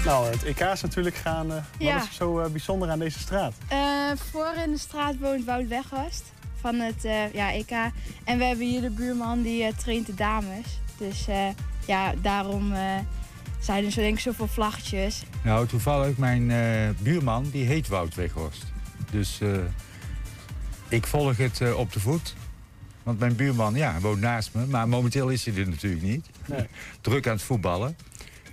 [0.05, 1.53] Nou, het EK is natuurlijk gaande.
[1.53, 1.97] Wat Ja.
[1.97, 3.53] is er zo eh, bijzonder aan deze straat?
[3.67, 3.77] Eh,
[4.31, 6.23] voor in de straat woont Wout Weghorst
[6.61, 7.71] van het eh, ja, EK.
[8.23, 10.65] En we hebben hier de buurman die traint de dames.
[10.97, 11.47] Dus eh,
[11.87, 12.79] ja, daarom eh,
[13.59, 15.23] zijn er zo denk ik zoveel vlaggetjes.
[15.43, 18.63] Nou, toevallig mijn eh, buurman, die heet Wout Weghorst.
[19.11, 19.49] Dus eh,
[20.87, 22.35] ik volg het eh, op de voet.
[23.03, 24.65] Want mijn buurman, ja, woont naast me.
[24.65, 26.25] Maar momenteel is hij er natuurlijk niet.
[26.45, 26.67] Nee.
[27.01, 27.95] Druk aan het voetballen.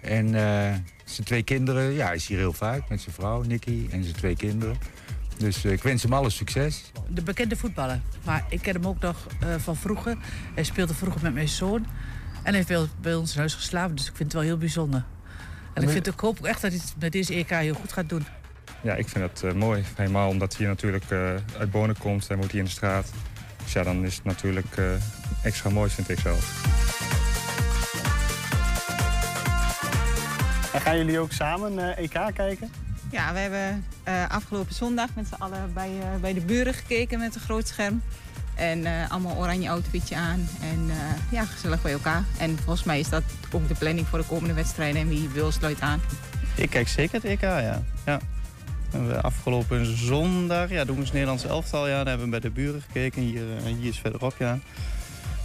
[0.01, 0.75] En eh,
[1.15, 4.17] zijn twee kinderen, ja, hij is hier heel vaak met zijn vrouw, Nicky, en zijn
[4.17, 4.77] twee kinderen.
[5.37, 6.91] Dus eh, ik wens hem alle succes.
[7.09, 8.01] De bekende voetballer.
[8.25, 10.17] Maar ik ken hem ook nog eh, van vroeger.
[10.55, 11.87] Hij speelde vroeger met mijn zoon.
[12.43, 13.97] En hij heeft bij- bij ons in huis geslapen.
[13.97, 15.05] Dus ik vind het wel heel bijzonder.
[15.75, 17.93] En ik, vind, ik hoop ook echt dat hij het met deze EK heel goed
[17.93, 18.25] gaat doen.
[18.83, 19.83] Ja, ik vind het eh, mooi.
[19.95, 21.19] Helemaal omdat hij natuurlijk eh,
[21.59, 23.11] uit Bonen komt en woont hij in de straat.
[23.65, 24.85] Dus ja, dan is het natuurlijk eh,
[25.43, 26.67] extra mooi, vind ik zelf.
[30.73, 32.71] En gaan jullie ook samen eh, EK kijken?
[33.11, 37.19] Ja, we hebben eh, afgelopen zondag met z'n allen bij, eh, bij de buren gekeken
[37.19, 38.03] met een groot scherm.
[38.55, 40.49] En eh, allemaal oranje outfitje aan.
[40.61, 40.97] En eh,
[41.31, 42.25] ja, gezellig bij elkaar.
[42.39, 45.01] En volgens mij is dat ook de planning voor de komende wedstrijden.
[45.01, 46.01] En wie wil sluit aan.
[46.55, 47.83] Ik kijk zeker het EK, ja.
[48.05, 48.21] ja.
[48.91, 51.89] We afgelopen zondag ja, doen we het Nederlands elftal.
[51.89, 51.97] Ja.
[51.97, 53.23] Daar hebben we bij de buren gekeken.
[53.23, 54.59] Hier, hier is verderop, ja.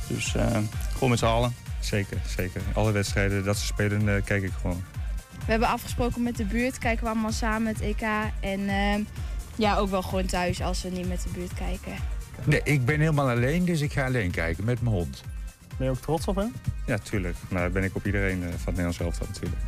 [0.08, 0.58] Dus eh,
[0.94, 1.56] gewoon met z'n allen.
[1.80, 2.62] Zeker, zeker.
[2.74, 4.84] Alle wedstrijden dat ze spelen, eh, kijk ik gewoon.
[5.45, 8.01] We hebben afgesproken met de buurt, kijken we allemaal samen het EK.
[8.39, 9.06] En eh,
[9.56, 11.93] ja, ook wel gewoon thuis als we niet met de buurt kijken.
[12.43, 15.23] Nee, ik ben helemaal alleen, dus ik ga alleen kijken met mijn hond.
[15.77, 16.53] Ben je ook trots op hem?
[16.86, 17.36] Ja, tuurlijk.
[17.49, 19.62] Maar ben ik op iedereen eh, van het Nederlands elftal natuurlijk.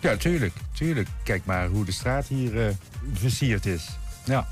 [0.00, 1.08] Ja, tuurlijk, tuurlijk.
[1.22, 2.72] Kijk maar hoe de straat hier eh,
[3.12, 3.88] versierd is.
[4.24, 4.46] Ja.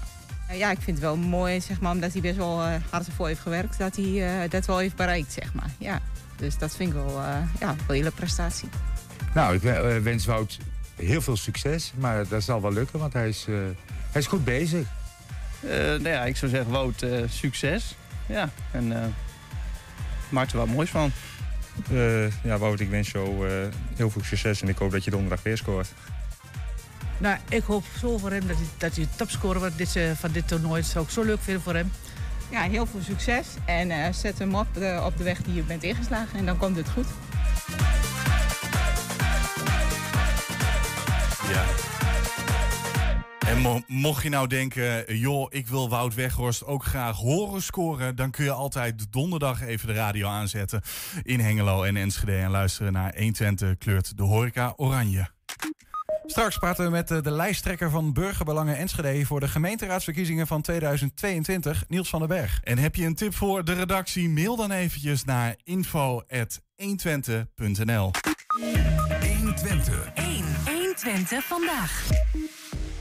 [0.49, 3.07] Eh, ja, ik vind het wel mooi, zeg maar, omdat hij best wel eh, hard
[3.07, 3.79] ervoor heeft gewerkt.
[3.79, 5.71] Dat hij eh, dat wel heeft bereikt, zeg maar.
[5.79, 6.01] Ja.
[6.37, 8.69] Dus dat vind ik wel, eh, ja, wel een hele prestatie.
[9.35, 10.59] Nou, ik eh, wens Wout
[10.97, 11.93] heel veel succes.
[11.97, 13.55] Maar dat zal wel lukken, want hij is, eh,
[14.11, 14.87] hij is goed bezig.
[15.61, 17.95] Eh, nou ja, ik zou zeggen, Wout, eh, succes.
[18.27, 19.07] Ja, en eh
[20.29, 21.13] maak er wat moois van.
[21.91, 23.55] Eh, ja, Wout, ik wens jou eh,
[23.97, 25.89] heel veel succes en ik hoop dat je donderdag weer scoort.
[27.19, 30.33] Nou, ik hoop zo voor hem dat hij, dat hij topscorer wordt dit, eh, van
[30.33, 30.81] dit toernooi.
[30.83, 31.93] Dat zou ik zo leuk vinden voor hem.
[32.51, 33.47] Ja, heel veel succes.
[33.65, 36.39] En eh, zet hem op, de- op de weg die je bent ingeslagen.
[36.39, 37.07] En dan komt het goed.
[41.51, 41.65] Ja.
[43.47, 48.17] En mo- mocht je nou denken, joh, ik wil Wout Weghorst ook graag horen scoren...
[48.17, 50.83] dan kun je altijd donderdag even de radio aanzetten
[51.23, 52.37] in Hengelo en Enschede...
[52.37, 55.29] en luisteren naar 120 kleurt de horeca oranje.
[56.27, 59.27] Straks praten we met de lijsttrekker van Burgerbelangen Enschede...
[59.27, 62.61] voor de gemeenteraadsverkiezingen van 2022, Niels van den Berg.
[62.63, 64.29] En heb je een tip voor de redactie?
[64.29, 68.11] Mail dan eventjes naar info.120.nl
[69.39, 70.34] 120.
[71.03, 71.13] 1.
[71.15, 72.09] 120 vandaag.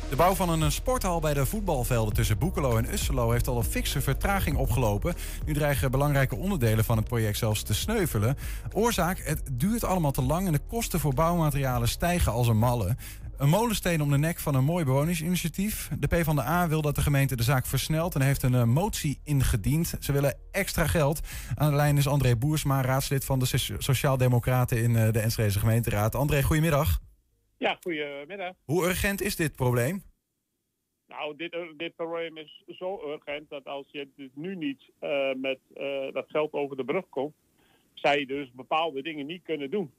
[0.10, 3.64] De bouw van een sporthal bij de voetbalvelden tussen Boekelo en Usselo heeft al een
[3.64, 5.16] fikse vertraging opgelopen.
[5.46, 8.38] Nu dreigen belangrijke onderdelen van het project zelfs te sneuvelen.
[8.72, 12.96] Oorzaak, het duurt allemaal te lang en de kosten voor bouwmaterialen stijgen als een malle.
[13.38, 15.90] Een molensteen om de nek van een mooi bewonersinitiatief.
[16.00, 19.94] De PvdA wil dat de gemeente de zaak versnelt en heeft een eh, motie ingediend.
[20.00, 21.20] Ze willen extra geld.
[21.56, 25.60] Aan de lijn is André Boersma, raadslid van de So- Sociaaldemocraten in eh, de Enschedeze
[25.60, 26.16] gemeenteraad.
[26.16, 27.00] André, goedemiddag.
[27.64, 28.54] Ja, goedemiddag.
[28.66, 30.04] Hoe urgent is dit probleem?
[31.08, 36.14] Nou, dit, dit probleem is zo urgent dat als je nu niet eh, met eh,
[36.14, 37.34] dat geld over de brug komt,
[37.94, 39.92] zij dus bepaalde dingen niet kunnen doen.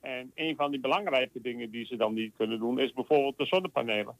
[0.00, 3.46] En een van die belangrijke dingen die ze dan niet kunnen doen is bijvoorbeeld de
[3.46, 4.16] zonnepanelen.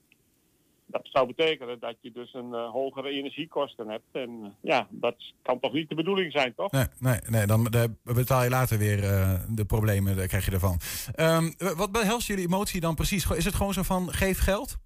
[0.90, 4.04] Dat zou betekenen dat je dus een eh, hogere energiekosten hebt.
[4.12, 6.70] En eh, ja, dat kan toch niet de bedoeling zijn, toch?
[6.70, 10.50] Nee, nee, nee dan dan betaal je later weer eh, de problemen, daar krijg je
[10.50, 10.78] ervan.
[11.14, 13.30] Ehm, wat behelst jullie emotie dan precies?
[13.30, 14.76] Is het gewoon zo van, geef geld?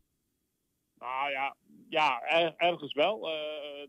[0.99, 1.57] Nou ja,
[1.89, 3.29] ja er- ergens wel.
[3.29, 3.35] Eh,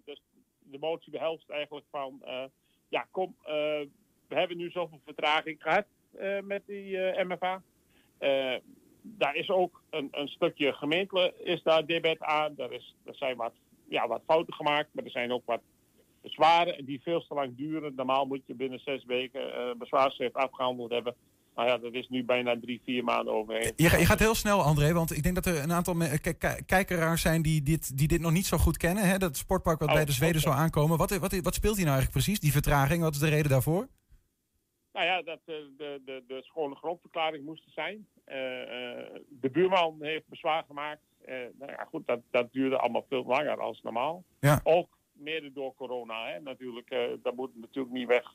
[0.05, 0.21] dus
[0.59, 2.43] de motie behelst eigenlijk van, eh,
[2.89, 3.53] ja kom, eh,
[4.27, 5.85] we hebben nu zoveel vertraging gehad
[6.17, 7.61] eh, met die eh, MFA.
[9.03, 12.53] Daar is ook een, een stukje gemeentelijk is daar debet aan.
[12.57, 13.53] Er, is, er zijn wat,
[13.87, 15.61] ja, wat fouten gemaakt, maar er zijn ook wat
[16.21, 17.93] bezwaren die veel te lang duren.
[17.95, 21.15] Normaal moet je binnen zes weken eh bezwaarschrift afgehandeld hebben.
[21.55, 23.73] Nou ja, dat is nu bijna drie, vier maanden overheen.
[23.75, 25.95] Je, je gaat heel snel, André, want ik denk dat er een aantal
[26.65, 29.07] kijkeraars zijn die dit, die dit nog niet zo goed kennen.
[29.07, 29.17] Hè?
[29.17, 30.97] Dat sportpark wat Oh, bij de Zweden zou aankomen.
[30.97, 33.01] Wat, wat, wat speelt hier nou eigenlijk precies, die vertraging?
[33.01, 33.87] Wat is de reden daarvoor?
[34.93, 38.07] Nou ja, dat eh, de, de, de schone grondverklaring moest er zijn.
[38.23, 41.01] Eh, eh, de buurman heeft bezwaar gemaakt.
[41.27, 44.23] Nou ja, goed, dat, dat duurde allemaal veel langer als normaal.
[44.39, 44.59] Ja.
[44.63, 46.27] Ook mede door corona.
[46.27, 46.39] Hè.
[46.39, 48.33] Natuurlijk, dat moet natuurlijk niet weg,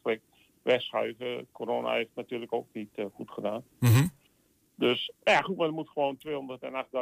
[0.62, 1.48] wegschuiven.
[1.52, 3.64] Corona heeft natuurlijk ook niet goed gedaan.
[3.78, 4.06] Mhm.
[4.74, 6.18] Dus ja, goed, maar er moet gewoon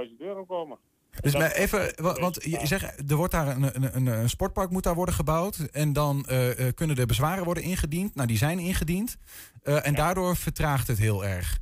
[0.09, 0.79] 208.000 euro komen.
[1.21, 4.83] Dus maar even, wa- want je zegt, er wordt daar een, een, een, sportpark moet
[4.83, 5.59] daar worden gebouwd.
[5.59, 8.15] En dan eh, eh, kunnen er bezwaren worden ingediend.
[8.15, 9.17] Nou, die zijn ingediend.
[9.63, 11.59] Eh, en daardoor vertraagt het heel erg.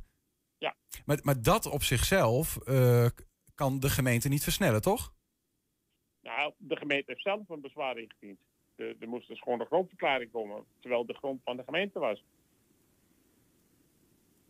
[0.57, 0.75] Ja.
[1.05, 2.57] Maar, maar dat op zichzelf
[3.55, 5.13] kan de gemeente niet versnellen, toch?
[6.21, 8.39] Nou, de gemeente heeft zelf een bezwaar ingediend.
[8.75, 12.23] Er moest dus gewoon een grondverklaring komen, terwijl de grond van de gemeente was.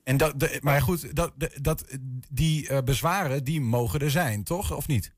[0.05, 1.97] En dat, de, maar goed, dat, de- dat,
[2.31, 4.75] die eh, bezwaren die mogen er zijn, toch?
[4.75, 5.13] Of niet?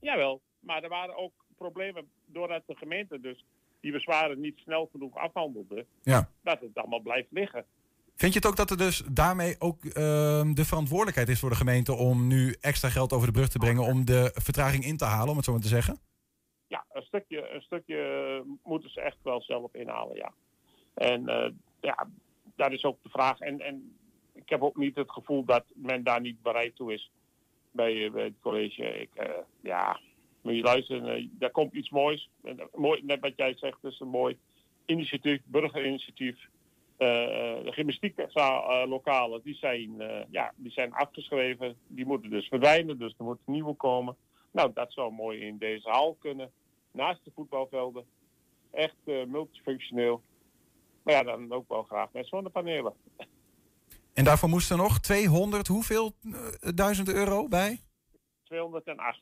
[0.00, 3.44] Jawel, maar er waren ook problemen doordat de gemeente dus
[3.80, 6.28] die bezwaren niet snel genoeg afhandelde, Ja.
[6.42, 7.64] dat het allemaal blijft liggen.
[8.16, 11.56] Vind je het ook dat er dus daarmee ook ehm, de verantwoordelijkheid is voor de
[11.56, 15.04] gemeente om nu extra geld over de brug te brengen om de vertraging in te
[15.04, 15.98] halen, om het zo maar te zeggen?
[16.66, 17.98] Ja, een stukje, een stukje
[18.62, 20.32] moeten ze echt wel zelf inhalen, ja.
[20.94, 21.50] En eh,
[21.80, 22.08] ja,
[22.56, 23.38] dat is ook de vraag.
[23.38, 23.96] En, en
[24.50, 27.10] ik heb ook niet het gevoel dat men daar niet bereid toe is
[27.70, 29.00] bij, eh, bij het college.
[29.00, 30.00] Ik, eh, ja,
[30.40, 32.30] moet je luisteren, eh, daar komt iets moois.
[32.74, 33.02] Mooi.
[33.04, 34.38] Net wat jij zegt, is een mooi
[34.86, 36.48] initiatief, burgerinitiatief.
[36.96, 39.94] De gymnastieklokalen, die zijn,
[40.30, 41.76] ja, die zijn afgeschreven.
[41.86, 44.16] Die moeten dus verdwijnen, dus er moeten nieuwe komen.
[44.50, 46.50] Nou, dat zou mooi in deze hal kunnen.
[46.90, 48.04] Naast de voetbalvelden.
[48.70, 50.22] Echt multifunctioneel.
[51.02, 52.92] Maar ja, dan ook wel graag met zonnepanelen.
[54.14, 57.80] En daarvoor moesten nog 200, hoeveel eh, duizend euro bij?
[58.42, 59.20] 208.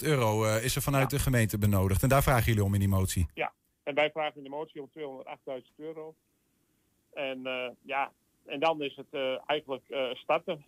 [0.00, 2.02] 208.000 euro eh, is er vanuit de gemeente benodigd.
[2.02, 3.26] En daar vragen jullie om in die motie.
[3.34, 3.52] Ja,
[3.82, 6.14] en wij vragen in de motie om 208.000 euro.
[7.12, 8.12] En eh, ja,
[8.46, 10.64] en dan is het eigenlijk starten.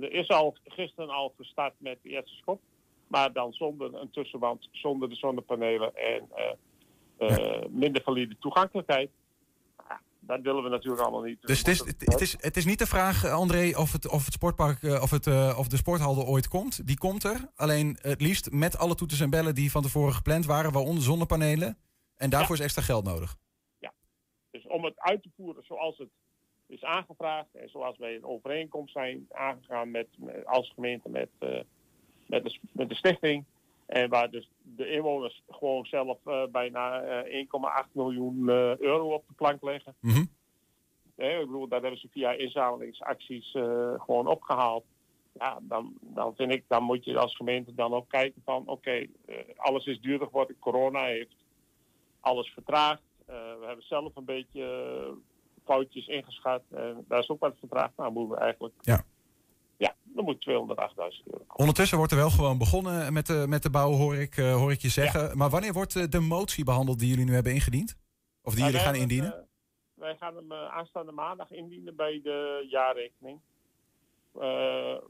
[0.00, 2.60] Er is al gisteren al gestart met de eerste schop.
[3.06, 6.28] Maar dan zonder een tussenwand, zonder de zonnepanelen en
[7.70, 9.10] minder valide toegankelijkheid.
[10.24, 11.42] Dat willen we natuurlijk allemaal niet.
[11.42, 14.24] Dus het is, het, is, het is niet de vraag, eh, André, of het, of
[14.24, 16.86] het sportpark of, het, uh, of de sporthal er ooit komt.
[16.86, 17.50] Die komt er.
[17.54, 21.78] Alleen het liefst met alle toeters en bellen die van tevoren gepland waren, waaronder zonnepanelen.
[22.16, 23.36] En daarvoor is extra geld nodig.
[23.78, 23.92] Ja.
[24.50, 26.08] Dus om het uit te voeren zoals het
[26.66, 31.60] is aangevraagd en zoals wij een overeenkomst zijn aangegaan met, met als gemeente met, uh,
[32.26, 33.44] met, de, met de stichting.
[33.92, 37.46] En waar dus de inwoners gewoon zelf uh, bijna uh,
[37.86, 39.94] 1,8 miljoen uh, euro op de plank leggen.
[40.00, 40.28] Mm -hmm.
[41.16, 43.50] nee, ik bedoel, dat hebben ze via inzamelingsacties
[43.96, 44.84] gewoon opgehaald.
[45.32, 48.70] Ja, dan, dan vind ik, dan moet je als gemeente dan ook kijken van, oké,
[48.70, 49.10] okay,
[49.56, 50.58] alles is duurder geworden.
[50.58, 51.36] Corona heeft
[52.20, 53.02] alles vertraagd.
[53.26, 55.14] we hebben zelf een beetje
[55.64, 56.62] foutjes ingeschat.
[56.70, 57.96] En daar is ook wat vertraagd.
[57.96, 58.74] Nou, moeten we eigenlijk...
[58.80, 59.04] Ja.
[60.14, 60.54] Dan moet 208.000
[61.24, 61.44] euro.
[61.56, 64.72] Ondertussen wordt er wel gewoon begonnen met de, met de bouw, hoor ik, uh, hoor
[64.72, 65.20] ik je zeggen.
[65.20, 65.34] Ja.
[65.34, 67.96] Maar wanneer wordt de motie behandeld die jullie nu hebben ingediend?
[68.42, 69.34] Of die nou, jullie gaan indienen?
[69.34, 69.40] Uh,
[69.94, 73.40] wij gaan hem aanstaande maandag indienen bij de jaarrekening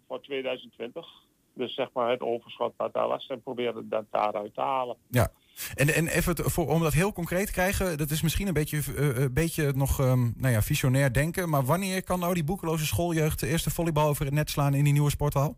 [0.06, 1.06] voor 2020.
[1.54, 4.96] Dus zeg maar het overschot wat daar was en proberen dat daaruit te halen.
[5.08, 5.30] Ja.
[5.74, 8.76] En, en even voor, om dat heel concreet te krijgen, dat is misschien een beetje,
[8.76, 11.48] uh, een beetje nog um, nou ja, visionair denken.
[11.48, 14.84] Maar wanneer kan nou die boekeloze schooljeugd de eerste volleybal over het net slaan in
[14.84, 15.56] die nieuwe sporthal?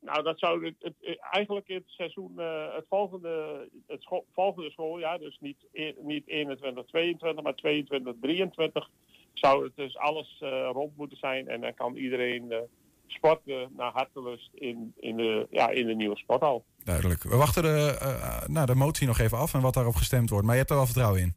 [0.00, 2.38] Nou, dat zou het, het, eigenlijk het seizoen,
[2.74, 5.66] het volgende, het school, volgende schooljaar, dus niet,
[6.02, 8.88] niet 21, 22, maar 22, 23,
[9.32, 10.36] zou het dus alles
[10.72, 11.48] rond moeten zijn.
[11.48, 12.68] En dan kan iedereen
[13.10, 16.64] sporten naar hartelust in, in, de, ja, in de nieuwe sporthal.
[16.84, 17.22] Duidelijk.
[17.22, 20.44] We wachten de, uh, nou, de motie nog even af en wat daarop gestemd wordt.
[20.44, 21.34] Maar je hebt er wel vertrouwen in?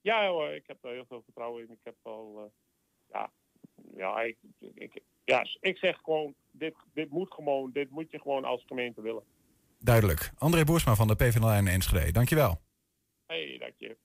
[0.00, 1.70] Ja hoor, ik heb er heel veel vertrouwen in.
[1.70, 2.42] Ik heb al, uh,
[3.12, 3.30] ja,
[3.96, 4.36] ja, ik,
[4.74, 9.00] ik, ja, ik zeg gewoon, dit, dit moet gewoon, dit moet je gewoon als gemeente
[9.00, 9.22] willen.
[9.78, 10.32] Duidelijk.
[10.38, 12.60] André Boersma van de PvdA in Enschede, dankjewel.
[13.26, 13.96] Hey, dank je.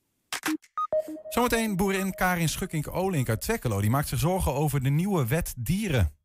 [1.28, 3.80] Zometeen boerin Karin Schukkink-Olink uit Twekkelo.
[3.80, 6.17] Die maakt zich zorgen over de nieuwe wet dieren.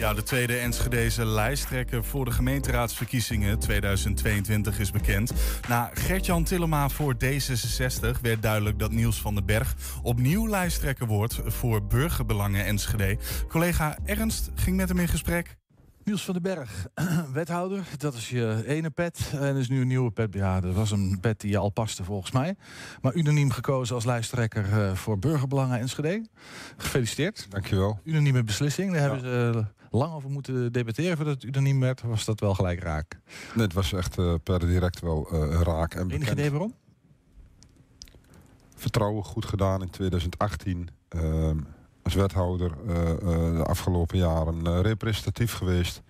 [0.00, 5.32] Ja, de tweede Enschedeze lijsttrekker voor de gemeenteraadsverkiezingen 2022 is bekend.
[5.68, 11.40] Na Gertjan Tillema voor D66 werd duidelijk dat Niels van den Berg opnieuw lijsttrekker wordt
[11.44, 13.18] voor burgerbelangen Enschede.
[13.48, 15.59] Collega Ernst ging met hem in gesprek.
[16.04, 16.86] Niels van den Berg,
[17.32, 19.32] wethouder, dat is je ene pet.
[19.34, 20.34] En is nu een nieuwe pet.
[20.34, 22.56] Ja, dat was een pet die je al paste volgens mij.
[23.00, 26.26] Maar unaniem gekozen als lijsttrekker uh, voor Burgerbelangen Enschede.
[26.76, 27.46] Gefeliciteerd.
[27.50, 28.00] Dankjewel.
[28.04, 28.92] Unanieme beslissing.
[28.92, 29.08] Daar ja.
[29.10, 32.02] hebben ze lang over moeten debatteren voordat het unaniem werd.
[32.02, 33.18] Was dat wel gelijk raak?
[33.54, 35.94] Nee, het was echt uh, per direct wel uh, raak.
[35.94, 36.74] En Enig idee waarom?
[38.74, 40.88] Vertrouwen goed gedaan in 2018
[42.02, 46.02] als wethouder uh, uh, de afgelopen jaren uh, representatief geweest.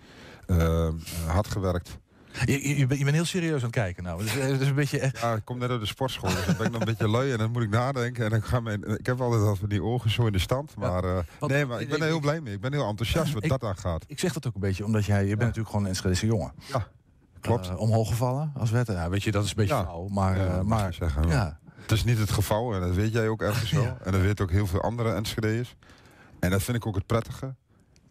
[1.27, 1.99] hard gewerkt.
[2.45, 4.23] Je, je, je, bent heel serieus aan het kijken nou.
[4.23, 5.19] Dus, dus een beetje echt...
[5.19, 7.31] Ja, ik kom net uit de sportschool, dus dan ben ik nog een beetje lui
[7.31, 8.23] en dan moet ik nadenken.
[8.23, 10.75] En dan gaan mijn, ik heb altijd al van die ogen zo in de stand.
[10.75, 12.53] Maar, ja, want, nee, maar ik ben er heel blij mee.
[12.53, 14.03] Ik ben heel enthousiast wat ik, dat aan gaat.
[14.07, 16.53] Ik zeg dat ook een beetje, omdat jij, je bent natuurlijk gewoon een Enschedese jongen.
[16.71, 16.87] Ja,
[17.39, 17.75] klopt.
[17.75, 18.95] omhoog gevallen als wetter.
[18.95, 19.87] Ja, weet je, dat is een beetje ja.
[20.09, 21.59] Maar, ja, maar zeggen, ja.
[21.81, 23.97] Het is niet het geval en dat weet jij ook ergens zo.
[24.03, 25.75] En dat weten ook heel veel andere Enschede'ers.
[26.39, 27.55] En dat vind ik ook het prettige.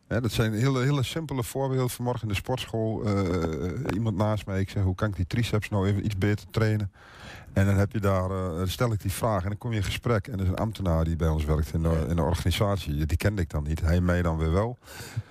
[0.09, 1.91] Ja, dat zijn hele, hele simpele voorbeelden.
[1.91, 4.61] Vanmorgen in de sportschool, uh, iemand naast mij.
[4.61, 6.93] Ik zeg, hoe kan ik die triceps nou even iets beter trainen?
[7.53, 9.77] En dan heb je daar, uh, dan stel ik die vraag en dan kom je
[9.77, 10.27] in gesprek.
[10.27, 13.07] En er is een ambtenaar die bij ons werkt in de, in de organisatie.
[13.07, 13.81] Die kende ik dan niet.
[13.81, 14.79] Hij mij dan weer wel.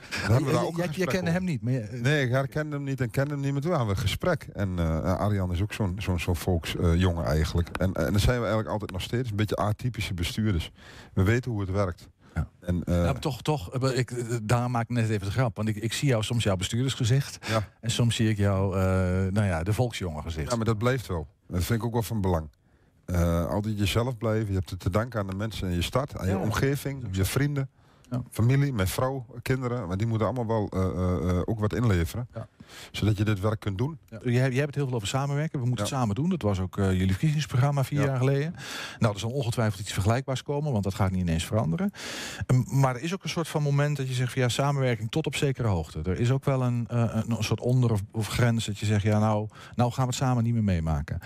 [0.09, 1.61] Dan hebben we daar ook jij, jij kende hem niet?
[1.61, 3.51] Maar je, nee, ik herkende hem niet en kende hem niet.
[3.51, 4.47] Maar toen hadden we een gesprek.
[4.53, 7.69] En uh, Arjan is ook zo'n zo'n zo'n volksjongen eigenlijk.
[7.77, 10.71] En, en dan zijn we eigenlijk altijd nog steeds een beetje atypische bestuurders.
[11.13, 12.09] We weten hoe het werkt.
[12.39, 12.67] Ja.
[12.67, 14.13] En, uh, ja, toch, toch ik,
[14.47, 15.55] daar maak ik net even de grap.
[15.55, 17.47] Want ik, ik zie jou soms jouw bestuurdersgezicht.
[17.47, 17.67] Ja.
[17.81, 18.81] En soms zie ik jou, uh,
[19.31, 20.49] nou ja, de volksjongen gezicht.
[20.49, 21.27] Ja, maar dat blijft wel.
[21.47, 22.49] Dat vind ik ook wel van belang.
[23.05, 24.47] Uh, altijd jezelf blijven.
[24.47, 26.39] Je hebt het te danken aan de mensen in je stad, aan je ja.
[26.39, 27.69] omgeving, je vrienden.
[28.09, 28.21] Ja.
[28.29, 32.27] Familie, mijn vrouw, kinderen, maar die moeten allemaal wel uh, uh, ook wat inleveren.
[32.33, 32.47] Ja.
[32.91, 33.97] Zodat je dit werk kunt doen.
[34.09, 34.19] Ja.
[34.23, 35.59] Jij, hebt het heel veel over samenwerken.
[35.59, 36.29] We moeten het samen doen.
[36.29, 38.55] Dat was ook uh, jullie verkiezingsprogramma vier jaar geleden.
[38.99, 41.91] Nou, er zal ongetwijfeld iets vergelijkbaars komen, want dat gaat niet ineens veranderen.
[42.47, 45.11] Um, maar er is ook een soort van moment dat je zegt van ja, samenwerking
[45.11, 45.99] tot op zekere hoogte.
[46.03, 49.03] Er is ook wel een, een, een soort onder- of, of, grens dat je zegt,
[49.03, 51.19] ja, nou, nou gaan we het samen niet meer meemaken.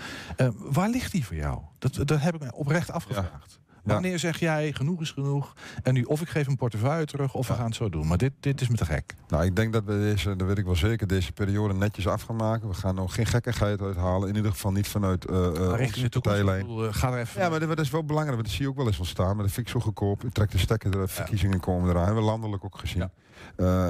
[0.58, 1.60] waar ligt die voor jou?
[1.78, 3.62] Dat, dat heb ik me oprecht afgevraagd.
[3.84, 7.48] Wanneer zeg jij genoeg is genoeg en nu of ik geef een portefeuille terug of
[7.48, 8.06] we gaan het zo doen.
[8.06, 9.14] Maar dit, dit is me te gek.
[9.28, 12.22] Nou, ik denk dat we deze, dat weet ik wel zeker, deze periode netjes af
[12.22, 12.68] gaan maken.
[12.68, 14.28] We gaan nog geen gekkigheid uithalen.
[14.28, 16.60] In ieder geval niet vanuit uh, richting de partijlijn.
[16.60, 17.40] bedoel, eh, ga er even.
[17.40, 18.36] Ja, maar dat, is wel belangrijk.
[18.36, 19.34] want Dat zie je ook wel eens wel staan.
[19.34, 20.24] Maar dat vind ik zo goedkoop.
[20.24, 22.04] Ik trek de stekker, de verkiezingen komen eraan.
[22.04, 23.10] Hebben we landelijk ook gezien.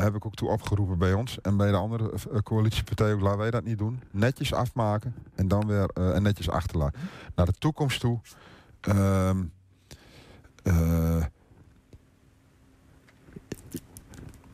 [0.00, 1.40] Heb ik ook toe opgeroepen bij ons.
[1.40, 2.10] En bij de andere
[2.42, 3.20] coalitiepartijen ook.
[3.20, 4.02] Laten wij dat niet doen.
[4.10, 5.14] Netjes afmaken.
[5.34, 7.00] En dan weer en netjes achterlaten.
[7.34, 8.20] Naar de toekomst toe.
[8.80, 9.42] ehm,
[10.64, 11.24] eh,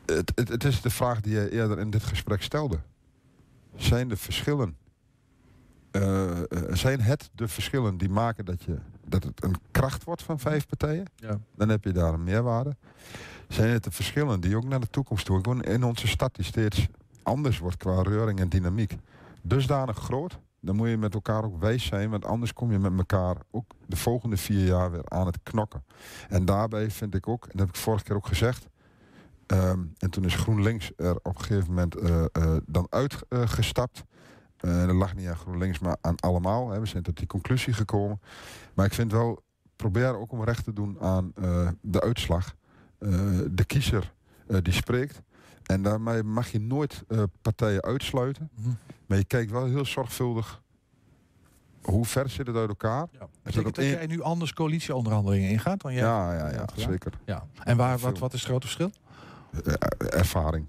[0.05, 2.79] het, het, het is de vraag die je eerder in dit gesprek stelde.
[3.75, 4.75] Zijn de verschillen
[5.91, 10.23] eh, eh, zijn het de verschillen die maken dat, je, dat het een kracht wordt
[10.23, 11.05] van vijf partijen?
[11.15, 11.39] Ja.
[11.55, 12.75] Dan heb je daar een meerwaarde.
[13.47, 16.45] Zijn het de verschillen die ook naar de toekomst toe, gewoon in onze stad die
[16.45, 16.87] steeds
[17.23, 18.97] anders wordt qua reuring en dynamiek,
[19.41, 20.39] dusdanig groot?
[20.61, 23.71] Dan moet je met elkaar ook wijs zijn, want anders kom je met elkaar ook
[23.85, 25.83] de volgende vier jaar weer aan het knokken.
[26.29, 28.67] En daarbij vind ik ook, en dat heb ik vorige keer ook gezegd,
[29.45, 34.03] ehm, en toen is GroenLinks er op een gegeven moment eh, eh, dan uitgestapt.
[34.57, 36.69] Eh, dat lag niet aan GroenLinks, maar aan allemaal.
[36.69, 36.79] Hè.
[36.79, 38.21] We zijn tot die conclusie gekomen.
[38.73, 39.43] Maar ik vind wel,
[39.75, 41.33] probeer ook om recht te doen aan
[41.81, 42.55] de uitslag.
[43.49, 44.13] De kiezer
[44.61, 45.21] die spreekt.
[45.71, 48.49] En daarmee mag je nooit eh, partijen uitsluiten.
[49.05, 50.61] Maar je kijkt wel heel zorgvuldig
[51.81, 53.07] hoe ver zit het uit elkaar.
[53.19, 56.03] Dat Betekent jij nu anders coalitieonderhandelingen ingaat dan jij?
[56.03, 57.11] Ja, ja, ja, zeker.
[57.25, 57.45] Ja.
[57.63, 58.91] En waar, wat, wat is het grote verschil?
[59.65, 59.73] Eh,
[60.19, 60.65] ervaring.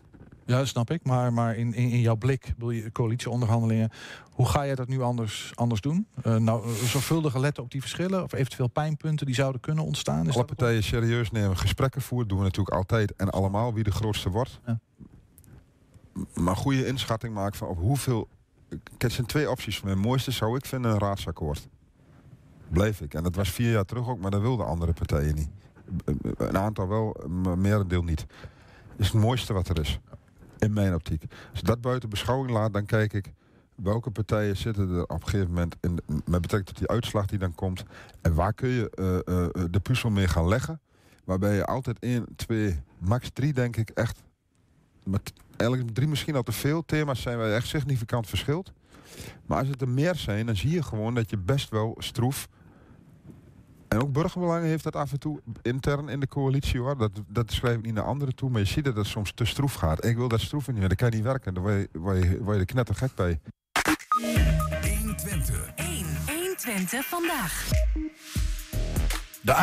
[0.46, 1.04] Ja, dat snap ik.
[1.04, 3.90] Maar, maar in, in, in jouw blik, wil je coalitieonderhandelingen,
[4.30, 6.06] hoe ga je dat nu anders, anders doen?
[6.22, 10.28] Eh, nou, eh, zorgvuldiger letten op die verschillen of eventueel pijnpunten die zouden kunnen ontstaan?
[10.28, 13.90] Is Alle partijen serieus nemen, gesprekken voeren, doen we natuurlijk altijd en allemaal wie de
[13.90, 14.60] grootste wordt.
[14.66, 14.70] M-
[16.34, 18.28] Maar goede inschatting maken van op hoeveel.
[18.98, 19.94] Het zijn twee opties voor mij.
[19.94, 21.68] Het mooiste zou ik vinden een raadsakkoord.
[22.68, 23.14] Bleef ik.
[23.14, 25.48] En dat was vier jaar terug ook, maar dat wilden andere partijen niet.
[26.36, 28.26] Een aantal wel, maar merendeel niet.
[28.96, 29.98] is het mooiste wat er is.
[30.58, 31.24] In mijn optiek.
[31.50, 33.32] Als dat buiten beschouwing laat, dan kijk ik
[33.74, 37.38] welke partijen zitten er op een gegeven moment in, met betrekking tot die uitslag die
[37.38, 37.84] dan komt.
[38.20, 40.80] En waar kun je eh, eh, de puzzel mee gaan leggen.
[41.24, 44.22] Waarbij je altijd één, twee, max drie denk ik echt.
[45.04, 48.72] Met eigenlijk drie misschien al te veel thema's zijn wij echt significant verschilt.
[49.46, 52.48] Maar als het er meer zijn, dan zie je gewoon dat je best wel stroef.
[53.88, 56.98] En ook burgerbelangen heeft dat af en toe intern in de coalitie hoor.
[56.98, 58.50] Dat, dat schrijf ik niet naar anderen toe.
[58.50, 60.04] Maar je ziet dat het soms te stroef gaat.
[60.04, 60.88] Ik wil dat stroef niet meer.
[60.88, 61.54] Dat kan niet werken.
[61.54, 63.40] Daar word je, word je, word je er knettergek bij.
[64.98, 65.70] 120.
[65.74, 66.06] 1.
[66.26, 67.70] 120 vandaag.
[69.42, 69.54] De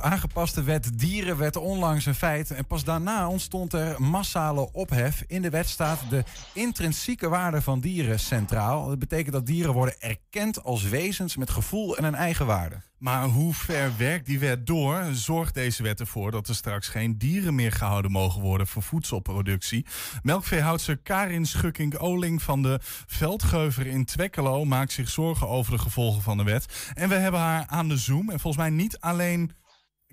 [0.00, 2.50] aangepaste wet dieren werd onlangs een feit.
[2.50, 5.24] En pas daarna ontstond er massale ophef.
[5.26, 8.88] In de wet staat de intrinsieke waarde van dieren centraal.
[8.88, 12.76] Dat betekent dat dieren worden erkend als wezens met gevoel en een eigen waarde.
[13.02, 15.04] Maar hoe ver werkt die wet door?
[15.12, 19.86] Zorgt deze wet ervoor dat er straks geen dieren meer gehouden mogen worden voor voedselproductie?
[20.22, 26.36] Melkveehoudster Karin Schukking-Oling van de Veldgeuver in Twekkelo maakt zich zorgen over de gevolgen van
[26.36, 26.92] de wet.
[26.94, 28.30] En we hebben haar aan de Zoom.
[28.30, 29.50] En volgens mij niet alleen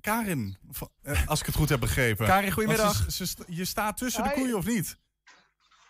[0.02, 0.58] Karin,
[1.02, 2.26] eh, als ik het goed heb begrepen.
[2.28, 3.00] Karin, goedemiddag.
[3.00, 4.98] Want ze- ze- je staat tussen de koeien of niet?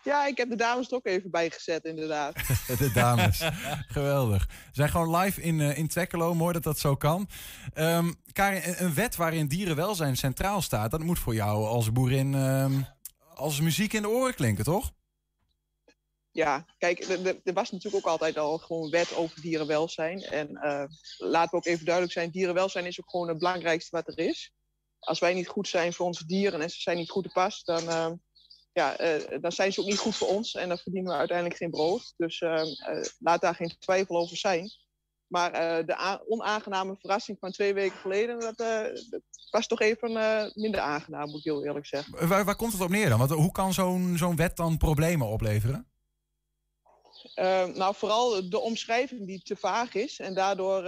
[0.04, 2.36] Ja, ik heb de dames er ook even bijgezet, inderdaad.
[2.78, 3.42] De dames.
[3.88, 4.46] Geweldig.
[4.48, 6.34] We zijn gewoon live in, eh, in Twekkelo.
[6.34, 7.30] Mooi dat dat zo kan.
[7.74, 10.92] Ehm Karin, een- wet waarin dierenwelzijn centraal staat...
[10.92, 12.82] dat moet voor jou als boerin ehm,
[13.34, 14.92] als muziek in de oren klinken, toch?
[16.32, 20.22] Ja, kijk, er- was natuurlijk ook altijd al gewoon wet over dierenwelzijn.
[20.22, 20.84] En eh,
[21.18, 24.52] laten we ook even duidelijk zijn, dierenwelzijn is ook gewoon het belangrijkste wat er is.
[25.00, 27.64] Als wij niet goed zijn voor onze dieren en ze zijn niet goed te pas,
[27.64, 28.12] dan, eh,
[28.72, 31.58] ja, eh, dan zijn ze ook niet goed voor ons en dan verdienen we uiteindelijk
[31.58, 32.14] geen brood.
[32.18, 34.70] Dus eh, eh, laat daar geen twijfel over zijn.
[35.28, 40.12] Maar eh, de onaangename verrassing van twee weken geleden, dat, dat was toch even
[40.56, 42.28] minder aangenaam, moet ik heel eerlijk zeggen.
[42.28, 43.18] Waar, waar komt het op neer dan?
[43.20, 45.88] Want hoe kan zo'n zo'n wet dan problemen opleveren?
[47.34, 50.84] Eh, nou, vooral de omschrijving die te vaag is en daardoor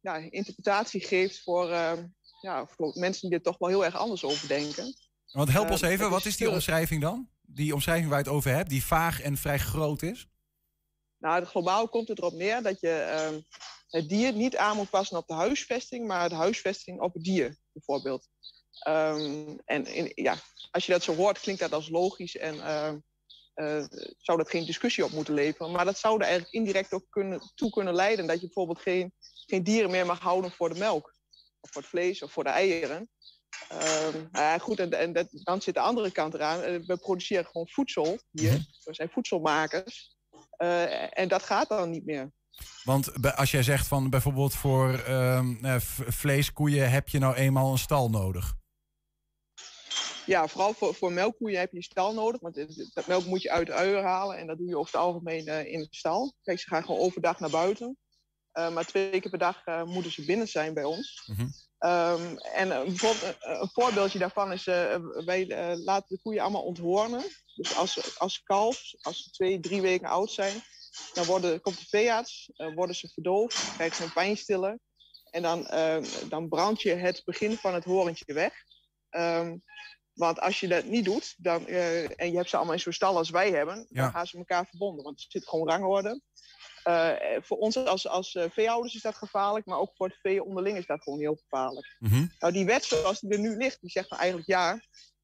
[0.00, 1.92] ja, interpretatie geeft voor, eh,
[2.40, 4.94] ja, voor mensen die er toch wel heel erg anders over denken.
[5.32, 7.30] Want help ons even, het wat is die omschrijving dan?
[7.40, 10.28] Die omschrijving waar je het over hebt, die vaag en vrij groot is?
[11.18, 13.36] Nou, globaal komt het erop neer dat je eh,
[13.88, 17.56] het dier niet aan moet passen op de huisvesting, maar de huisvesting op het dier,
[17.72, 18.28] bijvoorbeeld.
[18.78, 20.36] Ehm, en in, ja,
[20.70, 23.84] als je dat zo hoort, klinkt dat als logisch en eh,
[24.18, 25.72] zou dat geen discussie op moeten leveren.
[25.72, 29.12] Maar dat zou er eigenlijk indirect ook kunnen, toe kunnen leiden dat je bijvoorbeeld geen,
[29.46, 31.14] geen dieren meer mag houden voor de melk,
[31.60, 33.10] of voor het vlees of voor de eieren.
[33.68, 36.62] Nou ja, goed, en, en dat, dan zit de andere kant eraan.
[36.62, 38.66] Eh, We produceren gewoon voedsel hier.
[38.84, 40.16] We zijn voedselmakers.
[40.56, 42.32] Eh, en dat gaat dan niet meer.
[42.84, 47.78] Want als jij zegt van bijvoorbeeld voor ehm, eh, vleeskoeien heb je nou eenmaal een
[47.78, 48.56] stal nodig.
[50.26, 52.40] Ja, vooral voor, voor melkkoeien heb je een stal nodig.
[52.40, 52.54] Want
[52.94, 54.38] dat melk moet je uit de uier halen.
[54.38, 56.34] En dat doe je over het algemeen in de stal.
[56.42, 57.98] Kijk, ze gaan gewoon overdag naar buiten.
[58.52, 61.30] Maar twee keer per dag moeten ze binnen zijn bij ons.
[61.78, 66.62] Ehm, en eh, bijvoorbeeld, een, voorbeeldje daarvan is, eh, wij eh, laten de koeien allemaal
[66.62, 67.22] onthoornen.
[67.54, 70.62] Dus als, als kalf, als ze twee, drie weken oud zijn,
[71.14, 74.78] dan worden, komt de veearts, eh, worden ze verdoofd, krijgen ze een pijnstiller.
[75.30, 78.52] En dan, eh, dan brand je het begin van het horentje weg.
[79.08, 79.56] Ehm,
[80.12, 82.92] want als je dat niet doet, dan, eh, en je hebt ze allemaal in zo'n
[82.92, 84.02] stal als wij hebben, Ja.
[84.02, 85.04] dan gaan ze elkaar verbonden.
[85.04, 86.20] Want er zit gewoon rangorde.
[86.82, 90.44] Eh, voor ons als, als eh, veehouders is dat gevaarlijk, maar ook voor het vee
[90.44, 91.96] onderling is dat gewoon heel gevaarlijk.
[92.38, 94.80] Nou, die wet zoals die er nu ligt, die zegt nou eigenlijk ja,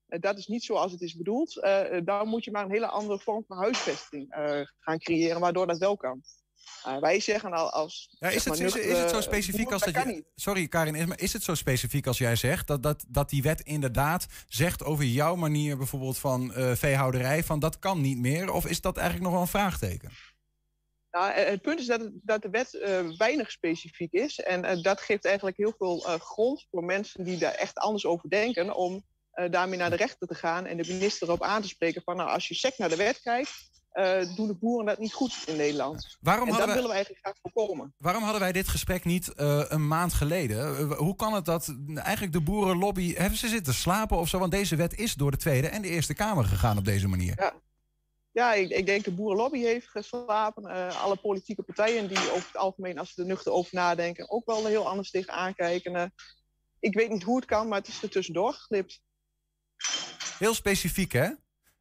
[0.07, 1.61] eh, dat is niet zoals het is bedoeld.
[1.61, 5.40] Eh, eh, dan moet je maar een hele andere vorm van huisvesting eh, gaan creëren,
[5.40, 6.22] waardoor dat wel kan.
[6.84, 8.16] Eh, wij zeggen al als.
[8.18, 10.24] Ja, is, het, is, is het zo specifiek als dat je.
[10.34, 13.42] Sorry, Karin, is, maar is het zo specifiek als jij zegt dat, dat, dat die
[13.42, 18.52] wet inderdaad zegt over jouw manier bijvoorbeeld van eh, veehouderij, van dat kan niet meer?
[18.52, 20.11] Of is dat eigenlijk nog wel een vraagteken?
[21.15, 24.39] Nou, eh, het punt is dat, het- dat de wet eh, weinig specifiek is.
[24.41, 28.29] En eh, dat geeft eigenlijk heel veel grond voor mensen die daar echt anders over
[28.31, 28.75] denken.
[28.77, 29.05] om
[29.51, 32.03] daarmee naar de rechter te gaan en de minister erop aan te spreken.
[32.05, 33.51] van nou, als je sec naar de wet kijkt.
[34.37, 36.17] doen de boeren dat niet goed in Nederland.
[36.21, 37.95] Waarom en dat wij- willen we eigenlijk graag voorkomen.
[37.99, 40.83] Waarom hadden wij dit gesprek niet een maand geleden?
[40.97, 43.15] Hoe kan het dat eigenlijk de boerenlobby.
[43.15, 44.39] Hebben ze zitten slapen of zo?
[44.39, 47.35] Want deze wet is door de Tweede en de Eerste Kamer gegaan op deze manier.
[47.37, 47.53] Ja.
[48.35, 50.66] Ja, ik, ik denk de boerenlobby heeft geslapen.
[50.66, 54.47] Eh, alle politieke partijen die over het algemeen, als ze er nuchter over nadenken, ook
[54.47, 55.95] wel heel anders tegen aankijken.
[55.95, 56.07] Eh,
[56.80, 59.01] ik weet niet hoe het kan, maar het is er tussendoor geglipt.
[60.39, 61.30] Heel specifiek, hè?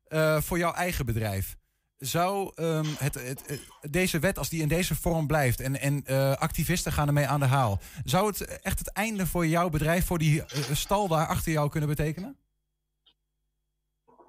[0.03, 1.55] Eh, voor jouw eigen bedrijf.
[1.97, 6.05] Zou ehm, het, het, deze wet, als die in deze vorm blijft en, en
[6.37, 10.17] activisten gaan ermee aan de haal, zou het echt het einde voor jouw bedrijf, voor
[10.17, 12.42] die stal daar achter jou kunnen betekenen?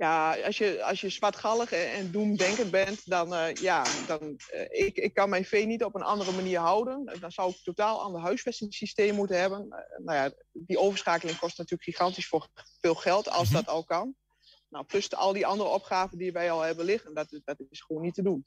[0.04, 4.86] Ja, als je, als je zwartgallig en, en doemdenkend bent, dan, eh, ja, dan eh,
[4.86, 7.16] ik, ik kan mijn vee niet op een andere manier houden.
[7.20, 9.60] Dan zou ik een totaal ander huisvestingssysteem moeten hebben.
[9.70, 12.48] Eh, nou ja, die overschakeling kost natuurlijk gigantisch voor
[12.80, 14.14] veel geld, als dat al kan.
[14.68, 17.60] Nou, plus de- al die andere opgaven die wij al hebben liggen, dat, is- dat
[17.70, 18.44] is gewoon niet te doen.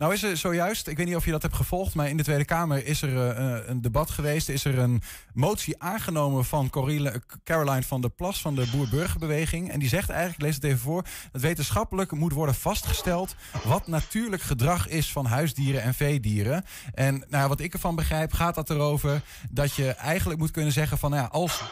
[0.00, 2.22] Nou is er zojuist, ik weet niet of je dat hebt gevolgd, maar in de
[2.22, 4.48] Tweede Kamer is er eh, een debat geweest.
[4.48, 5.02] Is er een
[5.34, 9.70] motie aangenomen van Corile- Caroline van der Plas van de Boer-Burgerbeweging.
[9.70, 13.34] En die zegt eigenlijk, lees het even voor, dat wetenschappelijk moet worden vastgesteld
[13.64, 16.64] wat natuurlijk gedrag is van huisdieren en veedieren.
[16.94, 20.98] En nou, wat ik ervan begrijp, gaat dat erover dat je eigenlijk moet kunnen zeggen
[20.98, 21.62] van, nou ja, als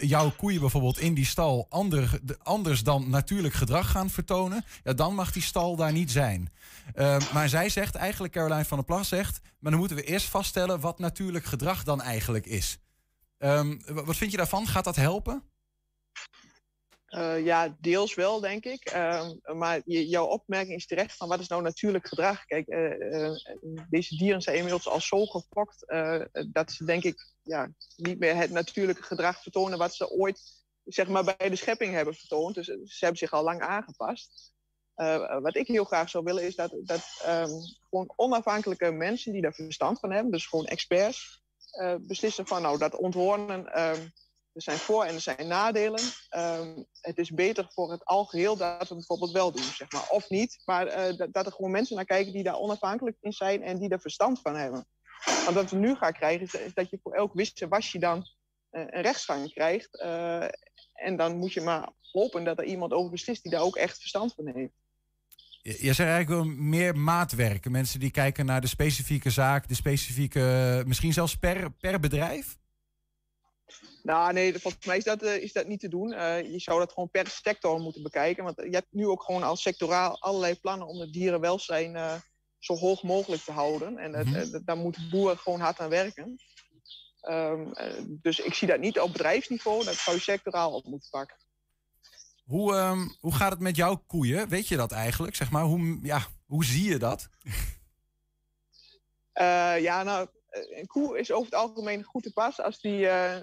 [0.00, 4.92] jouw koeien bijvoorbeeld in die stal ander, de- anders dan natuurlijk gedrag gaan vertonen, ja,
[4.92, 6.50] dan mag die stal daar niet zijn.
[6.94, 10.26] Uh, maar zij zegt eigenlijk, Caroline van der Plas zegt, maar dan moeten we eerst
[10.26, 12.78] vaststellen wat natuurlijk gedrag dan eigenlijk is.
[13.38, 14.66] Um, wat vind je daarvan?
[14.66, 15.42] Gaat dat helpen?
[17.08, 18.92] Uh, ja, deels wel, denk ik.
[18.94, 22.44] Uh, maar jouw opmerking is terecht van wat is nou natuurlijk gedrag?
[22.44, 23.30] Kijk, uh,
[23.88, 25.84] deze dieren zijn inmiddels al zo gefokt
[26.52, 30.40] dat ze, denk ik, ja, niet meer het natuurlijke gedrag vertonen wat ze ooit
[30.84, 32.54] zeg maar, bij de schepping hebben vertoond.
[32.54, 34.52] Dus ze hebben zich al lang aangepast.
[35.00, 37.00] Uh, wat ik heel graag zou willen is dat, dat
[37.90, 41.42] gewoon onafhankelijke mensen die daar verstand van hebben, dus gewoon experts,
[41.80, 44.12] uh, beslissen van nou dat onthoornen, um,
[44.52, 46.00] er zijn voor- en er zijn nadelen.
[46.36, 50.08] Um, het is beter voor het algeheel dat we het bijvoorbeeld wel doen, zeg maar.
[50.08, 53.62] Of niet, maar uh, dat, er gewoon mensen naar kijken die daar onafhankelijk in zijn
[53.62, 54.86] en die er verstand van hebben.
[55.24, 58.24] Want wat we nu gaan krijgen is, is dat je voor elk wisse wasje dan
[58.70, 60.00] een rechtsgang krijgt.
[60.92, 63.98] en dan moet je maar hopen dat er iemand over beslist die daar ook echt
[63.98, 64.72] verstand van heeft.
[65.76, 67.70] Je zegt eigenlijk wel meer maatwerken.
[67.70, 72.56] Mensen die kijken naar de specifieke zaak, de specifieke, misschien zelfs per, per bedrijf?
[74.02, 76.12] Nou, nee, volgens mij is dat, uh, is dat niet te doen.
[76.12, 78.44] Uh, je zou dat gewoon per sector moeten bekijken.
[78.44, 82.14] Want je hebt nu ook gewoon al sectoraal allerlei plannen om het dierenwelzijn uh,
[82.58, 83.98] zo hoog mogelijk te houden.
[83.98, 84.62] En mm -hmm.
[84.64, 86.38] daar moeten boeren gewoon hard aan werken.
[87.28, 87.72] Um,
[88.22, 89.84] dus ik zie dat niet op bedrijfsniveau.
[89.84, 91.36] Dat zou je sectoraal op moeten pakken.
[92.48, 94.48] Hoe, um, hoe gaat het met jouw koeien?
[94.48, 95.36] Weet je dat eigenlijk?
[95.36, 97.28] Zeg maar, hoe, ja, hoe zie je dat?
[99.34, 103.36] Uh, ja, nou, een koe is over het algemeen goed te pas als die uh,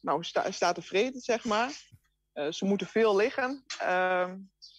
[0.00, 1.70] nou, sta, staat te vreten, zeg maar.
[2.50, 3.64] ze moeten veel liggen.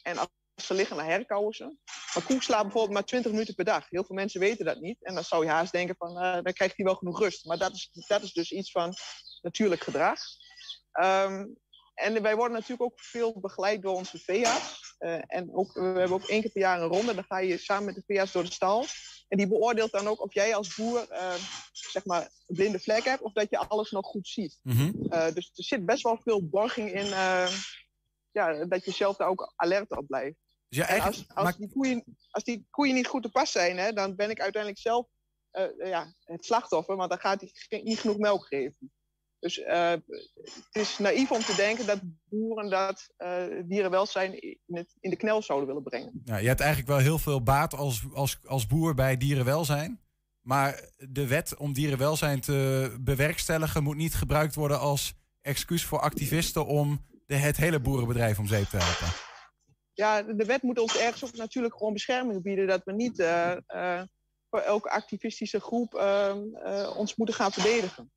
[0.01, 1.75] en als ze liggen, dan herkauwen ze.
[2.13, 3.89] Maar koe slaapt bijvoorbeeld maar 20 minuten per dag.
[3.89, 5.03] Heel veel mensen weten dat niet.
[5.03, 7.45] En dan zou je haast denken van, dan krijgt hij wel genoeg rust.
[7.45, 8.93] Maar dat is, dat is dus iets van
[9.41, 10.19] natuurlijk gedrag.
[11.01, 11.57] Um,
[11.97, 14.95] en wij worden natuurlijk ook veel begeleid door onze veearts.
[14.99, 17.15] Uh, en ook, we hebben ook één keer per jaar een ronde.
[17.15, 18.85] Dan ga je samen met de veearts door de stal.
[19.27, 21.33] En die beoordeelt dan ook of jij als boer eh,
[21.71, 24.59] zeg maar een blinde vlek hebt of dat je alles nog goed ziet.
[24.63, 24.91] Mhm.
[25.09, 27.47] Eh, dus er zit best wel veel borging in eh,
[28.31, 30.37] ja, dat je zelf daar ook alert op blijft.
[30.69, 34.15] Dus ja, als, die koeien, als die koeien niet goed te pas zijn, hè, dan
[34.15, 35.07] ben ik uiteindelijk zelf
[35.51, 38.91] eh, ja, het slachtoffer, want dan gaat hij niet genoeg melk geven.
[39.39, 44.95] Dus eh, het is naïef om te denken dat boeren dat eh, dierenwelzijn in, het,
[44.99, 46.21] in de knel zouden willen brengen.
[46.25, 49.99] Ja, je hebt eigenlijk wel heel veel baat als, als, als boer bij dierenwelzijn.
[50.41, 56.65] Maar de wet om dierenwelzijn te bewerkstelligen moet niet gebruikt worden als excuus voor activisten
[56.65, 59.13] om de, het hele boerenbedrijf om zeep te helpen.
[59.93, 62.67] Ja, de wet moet ons ergens ook natuurlijk gewoon bescherming bieden.
[62.67, 64.01] Dat we niet eh,
[64.49, 68.11] voor elke activistische groep ehm, eh, ons moeten gaan verdedigen.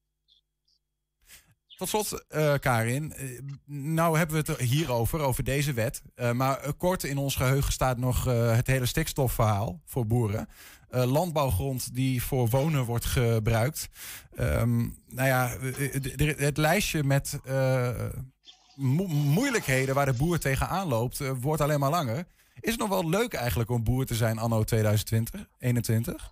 [1.81, 3.13] Tot slot, eh, Karin.
[3.13, 3.29] eh,
[3.67, 6.03] nou hebben we het hierover, over deze wet.
[6.15, 10.49] Eh, maar kort in ons geheugen staat nog het hele stikstofverhaal voor boeren.
[10.91, 13.89] Landbouwgrond die voor wonen wordt gebruikt.
[14.35, 14.79] Ehm,
[15.09, 15.57] nou ja,
[16.37, 17.39] het lijstje met
[18.75, 22.27] mo- moeilijkheden waar de boer tegenaan loopt, wordt alleen maar langer.
[22.61, 26.31] Is het nog wel leuk eigenlijk om boer te zijn anno 2020, 21?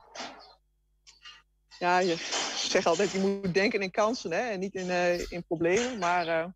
[1.79, 2.17] Ja, je
[2.57, 5.99] zegt altijd, je moet denken in kansen hè, en niet in, eh, in problemen.
[5.99, 6.47] Maar eh,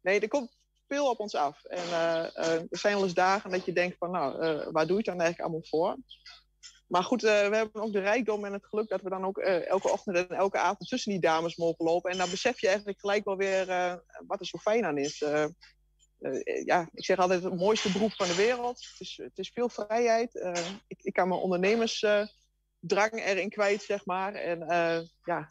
[0.00, 0.56] nee, er komt
[0.88, 1.64] veel op ons af.
[1.64, 4.38] En eh, er zijn wel eens dagen dat je denkt van, nou,
[4.70, 5.96] waar doe je het dan eigenlijk allemaal voor?
[6.86, 9.90] Maar goed, we hebben ook de rijkdom en het geluk dat we dan ook elke
[9.90, 12.10] ochtend en elke avond tussen die dames mogen lopen.
[12.10, 13.66] En dan besef je eigenlijk gelijk wel weer
[14.26, 15.24] wat er zo fijn aan is.
[16.64, 18.86] Ja, ik zeg altijd het mooiste beroep van de wereld.
[18.90, 20.34] Het is, het is veel vrijheid.
[20.86, 21.40] Ik, ik kan mijn
[22.82, 24.34] ondernemersdrang erin kwijt, zeg maar.
[24.34, 25.48] En eh, ja,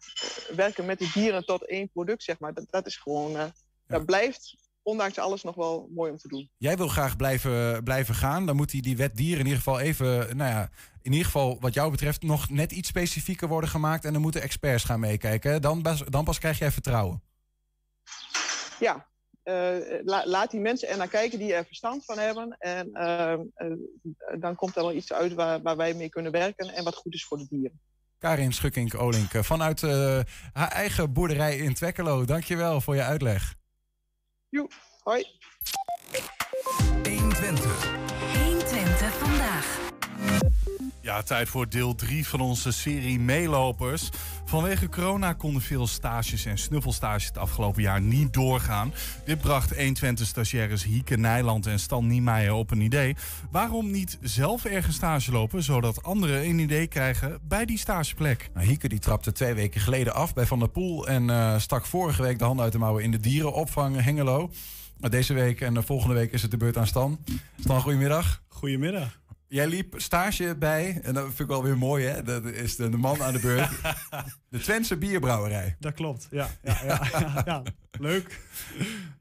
[0.56, 2.54] werken met de dieren tot één product, zeg maar.
[2.54, 3.46] Dat, dat is gewoon, eh,
[3.88, 6.50] dat blijft ondanks alles nog wel mooi om te doen.
[6.58, 8.46] Jij wil graag blijven, blijven gaan.
[8.46, 10.70] Dan moet die, die wet dieren in ieder geval even, nou ja,
[11.02, 14.06] in ieder geval wat jou betreft nog net iets specifieker worden gemaakt.
[14.06, 15.62] En dan moeten experts gaan meekijken.
[15.62, 17.24] Dan, pas- dan pas krijg jij vertrouwen.
[18.80, 19.10] Ja,
[20.04, 22.56] la- laat die mensen er naar kijken die er verstand van hebben.
[22.60, 23.40] En eh, eh,
[24.40, 27.14] dan komt er wel iets uit waar, waar wij mee kunnen werken en wat goed
[27.14, 27.80] is voor de dieren.
[28.18, 30.20] Karin Schukkink-Olink eh, vanuit eh,
[30.54, 32.26] haar eigen boerderij in Twekkelo.
[32.26, 33.56] Dankjewel voor je uitleg.
[34.50, 34.68] Joe,
[35.04, 35.26] hoi.
[37.04, 37.20] 120.
[37.20, 37.91] 120
[41.12, 44.10] Ja, tijd voor deel 3 van onze serie Meelopers.
[44.46, 48.94] Vanwege corona konden veel stages en snuffelstages het afgelopen jaar niet doorgaan.
[49.26, 53.16] Dit bracht 120-stagiaires Hieke Nijland en Stan Niemeyer op een idee.
[53.52, 58.50] Waarom niet zelf ergens stage lopen, zodat anderen een idee krijgen bij die stageplek?
[58.54, 61.08] Nou, Hieke die trapte twee weken geleden af bij Van der Poel...
[61.08, 64.52] en eh, stak vorige week de handen uit de mouwen in de dierenopvang Hengelo.
[65.00, 67.20] Maar deze week en de volgende week is het de beurt aan Stan.
[67.60, 68.42] Stan, goedemiddag.
[68.48, 69.21] Goedemiddag.
[69.52, 72.90] Jij liep stage bij, en dat vind ik wel weer mooi hè, dat is de,
[72.90, 73.70] de man aan de beurt,
[74.50, 75.76] de Twentse bierbrouwerij.
[75.80, 76.48] Dat klopt, ja.
[76.64, 77.64] ja, ja, ja, ja.
[78.00, 78.40] Leuk.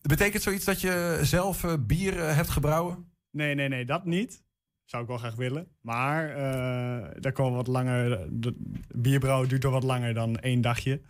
[0.03, 3.12] Betekent zoiets dat je zelf eh, bier eh, hebt gebrouwen?
[3.31, 4.43] Nee, nee, nee, dat niet.
[4.91, 5.66] Zou ik wel graag willen.
[5.80, 8.26] Maar eh daar komen wat langer.
[8.30, 8.55] De
[8.95, 11.01] bierbrouwen duurt toch wat langer dan één dagje.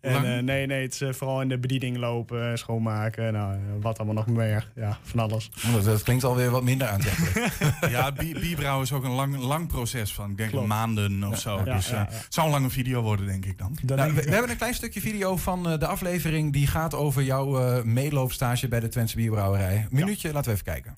[0.00, 0.24] En Lang?
[0.24, 3.32] eh, nee, nee, het is eh, vooral in de bediening lopen, schoonmaken.
[3.32, 4.72] Nou, wat allemaal nog meer.
[4.74, 5.50] Ja, van alles.
[5.66, 7.52] Oh, dat, dat klinkt alweer wat minder aantrekkelijk.
[7.96, 10.66] Ja, bi- bierbrouwen is ook een lang, lang proces van, ik denk Klopt.
[10.66, 11.60] maanden of zo.
[11.64, 12.16] Ja, dus ja, eh, ja.
[12.16, 13.76] het zou een lange video worden, denk ik dan.
[13.84, 17.22] Nou, we, we hebben een klein stukje video van eh, de aflevering die gaat over
[17.22, 19.86] jouw eh, meeloopstage bij de Twentse bierbrouwerij.
[19.90, 20.96] Minuutje, laten we even kijken.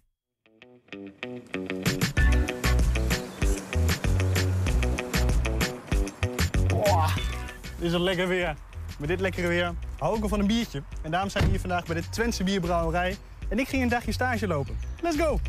[7.78, 8.54] Is een lekker weer.
[8.98, 10.82] Met dit lekkere weer hou ik van een biertje.
[11.02, 13.16] En daarom zijn we hier vandaag bij de Twentse Bierbrouwerij.
[13.48, 14.78] En ik ging een dagje stage lopen.
[15.02, 15.40] Let's go!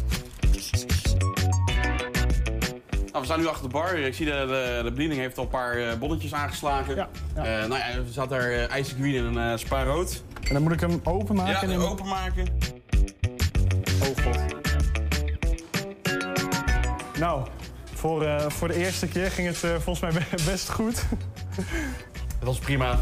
[3.12, 3.98] Nou, we staan nu achter de bar.
[3.98, 6.96] Ik zie de, de, de bediening heeft al een paar eh, bonnetjes aangeslagen.
[6.96, 10.24] Ja, nou ja, er zat daar uh, ijzergreen en een uh, spa rood.
[10.48, 11.52] En dan moet ik hem openmaken?
[11.52, 12.48] Ja, en dan- openmaken.
[14.02, 14.38] Oh god.
[17.20, 17.48] Nou,
[17.94, 21.06] voor, eh, voor de eerste keer ging het eh, volgens mij be- best goed.
[22.40, 23.00] Dat was prima.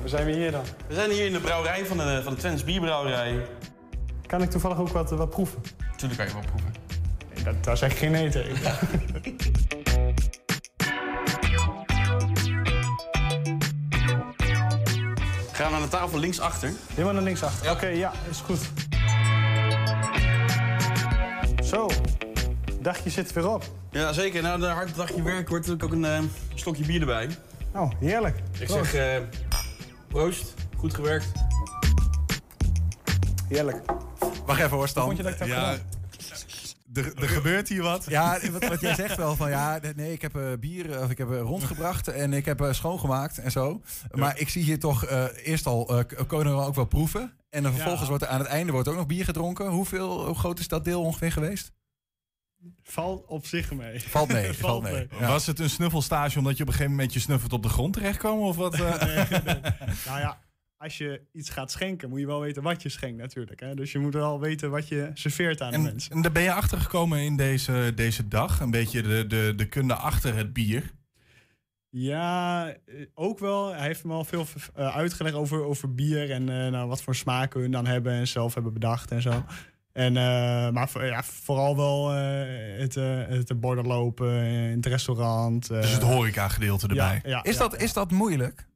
[0.00, 0.62] Waar zijn we hier dan?
[0.86, 3.46] We zijn hier in de brouwerij van de, van de Twents Bierbrouwerij.
[4.26, 5.62] Kan ik toevallig ook wat, wat proeven?
[5.96, 6.74] Tuurlijk kan je wel proeven.
[7.34, 8.56] Nee, dat, daar zeg ik geen nee tegen.
[15.52, 16.72] Gaan we naar de tafel linksachter.
[16.90, 17.70] Helemaal naar linksachter.
[17.70, 18.60] Oké, ja, is goed.
[22.84, 23.64] Dagje zit weer op.
[23.90, 24.42] Ja, zeker.
[24.42, 26.18] Na een hard dagje werk wordt er ook een eh,
[26.54, 27.28] stokje bier erbij.
[27.74, 28.36] Oh, heerlijk.
[28.58, 28.90] Ik Proost.
[28.90, 29.22] zeg eh
[30.08, 30.54] proost.
[30.76, 31.26] Goed gewerkt.
[33.48, 33.76] Heerlijk.
[34.46, 35.04] Wacht even hoor, Stan.
[35.04, 35.76] Vond je dat ik dat Ja,
[36.94, 38.04] er, er gebeurt hier wat.
[38.08, 41.18] Ja, wat, wat jij zegt wel van ja, nee, ik heb eh, bier of ik
[41.18, 43.80] heb eh, rondgebracht en ik heb eh, schoongemaakt en zo.
[44.12, 47.32] Maar ik zie hier toch eh, eerst al eh k- kunnen we ook wel proeven.
[47.50, 48.08] En dan vervolgens Ja.
[48.08, 49.66] wordt er aan het einde wordt ook nog bier gedronken.
[49.68, 51.72] Hoeveel, hoe groot is dat deel ongeveer geweest?
[52.82, 54.00] Valt op zich mee.
[54.00, 55.06] Valt mee, valt mee.
[55.18, 55.28] Ja.
[55.28, 57.92] Was het een snuffelstage omdat je op een gegeven moment je snuffelt op de grond
[57.92, 58.38] terechtkwam?
[58.38, 58.74] Of wat?
[58.80, 59.00] eh?
[59.02, 59.60] Nee, nee.
[60.06, 60.40] Nou ja,
[60.76, 63.60] als je iets gaat schenken, moet je wel weten wat je schenkt natuurlijk.
[63.60, 63.74] Hè?
[63.74, 66.12] Dus je moet wel weten wat je serveert aan de En, mensen.
[66.12, 68.60] en daar ben je achter gekomen in deze, deze dag.
[68.60, 70.92] Een beetje de, de, de kunde achter het bier.
[71.96, 73.74] Ja, eh, ook wel.
[73.74, 77.14] Hij heeft me al veel eh, uitgelegd over, over bier en eh, nou, wat voor
[77.14, 79.44] smaken hun dan hebben en zelf hebben bedacht en zo.
[79.94, 80.22] En, eh,
[80.70, 85.70] maar ja, vooral wel eh, het, eh, het borden lopen in het restaurant.
[85.70, 85.80] eh.
[85.80, 87.20] Dus het horeca-gedeelte erbij.
[87.22, 88.66] Ja, ja, is, ja, dat, is dat moeilijk?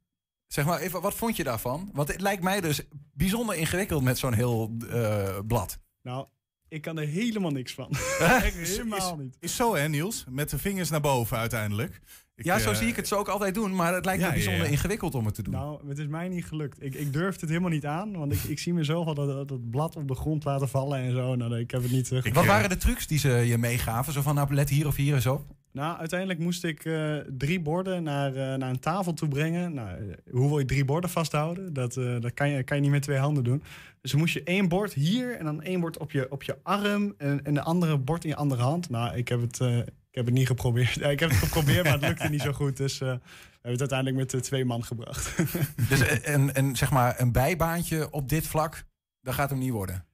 [0.47, 1.89] Zeg maar even, wat vond je daarvan?
[1.93, 2.81] Want het lijkt mij dus
[3.13, 5.79] bijzonder ingewikkeld met zo'n heel eh, blad.
[6.01, 6.27] Nou,
[6.67, 7.89] ik kan er helemaal niks van.
[8.19, 9.37] Echt helemaal niet.
[9.39, 10.25] Is zo hè Niels?
[10.29, 11.99] Met de vingers naar boven uiteindelijk.
[12.39, 14.27] Ik, ja, zo eh, zie ik het zo ook altijd doen, maar het lijkt Ja,
[14.27, 14.69] me bijzonder ja.
[14.71, 15.53] ingewikkeld om het te doen.
[15.53, 16.83] Nou, het is mij niet gelukt.
[16.83, 19.69] Ik, ik durf het helemaal niet aan, want ik, ik zie mezelf al dat, dat,
[19.69, 21.35] blad op de grond laten vallen en zo.
[21.35, 22.11] Nou, ik heb het niet.
[22.11, 24.13] eh, wat waren de trucs die ze je meegaven?
[24.13, 25.45] Zo van, nou, let hier of hier eens op.
[25.71, 29.73] Nou, uiteindelijk moest ik eh, drie borden naar, eh, naar een tafel toe brengen.
[29.73, 31.73] Nou, hoe wil je drie borden vasthouden?
[31.73, 33.63] Dat, eh, dat kan, je, kan je niet met twee handen doen.
[34.01, 37.13] Dus moest je één bord hier en dan één bord op je, op je arm
[37.17, 38.89] en, en de andere bord in je andere hand.
[38.89, 39.77] Nou, ik heb het, eh,
[40.09, 40.93] ik heb het niet geprobeerd.
[40.93, 42.77] Ja, ik heb het geprobeerd, maar het lukte niet zo goed.
[42.77, 43.19] Dus eh, we
[43.51, 45.35] hebben het uiteindelijk met eh, twee man gebracht.
[45.89, 48.83] Dus eh, en, en zeg maar een bijbaantje op dit vlak,
[49.21, 50.05] dat gaat hem niet worden.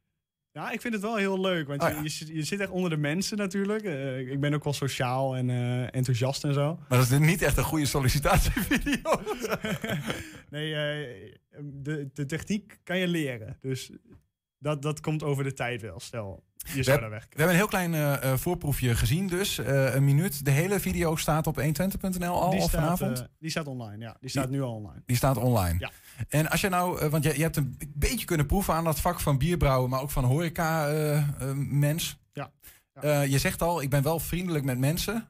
[0.51, 1.67] Ja, ik vind het wel heel leuk.
[1.67, 2.01] Want Oh, je, ja.
[2.01, 3.83] je, zit- je zit echt onder de mensen natuurlijk.
[4.29, 5.49] Ik ben ook wel sociaal en
[5.91, 6.75] enthousiast en zo.
[6.89, 9.21] Maar dat is niet echt een goede sollicitatievideo.
[10.49, 10.71] nee,
[11.61, 13.57] de, de techniek kan je leren.
[13.61, 13.91] Dus
[14.65, 15.99] dat, dat komt over de tijd wel.
[15.99, 16.43] Stel,
[16.73, 19.57] je zou daar weg we hebben een heel klein eh, eh, voorproefje gezien dus.
[19.57, 20.45] Eh, een minuut.
[20.45, 23.27] De hele video staat op 120.nl al die of staat, vanavond?
[23.39, 24.17] die staat online, ja.
[24.19, 25.01] Die staat nu al online.
[25.05, 25.75] Die staat online.
[25.79, 25.91] Ja.
[26.29, 29.19] En als je nou, want je, je hebt een beetje kunnen proeven aan dat vak
[29.19, 32.17] van bierbrouwen, maar ook van horeca-mens.
[32.33, 32.51] ja.
[32.93, 35.27] Eh, je zegt al, ik ben wel vriendelijk met mensen.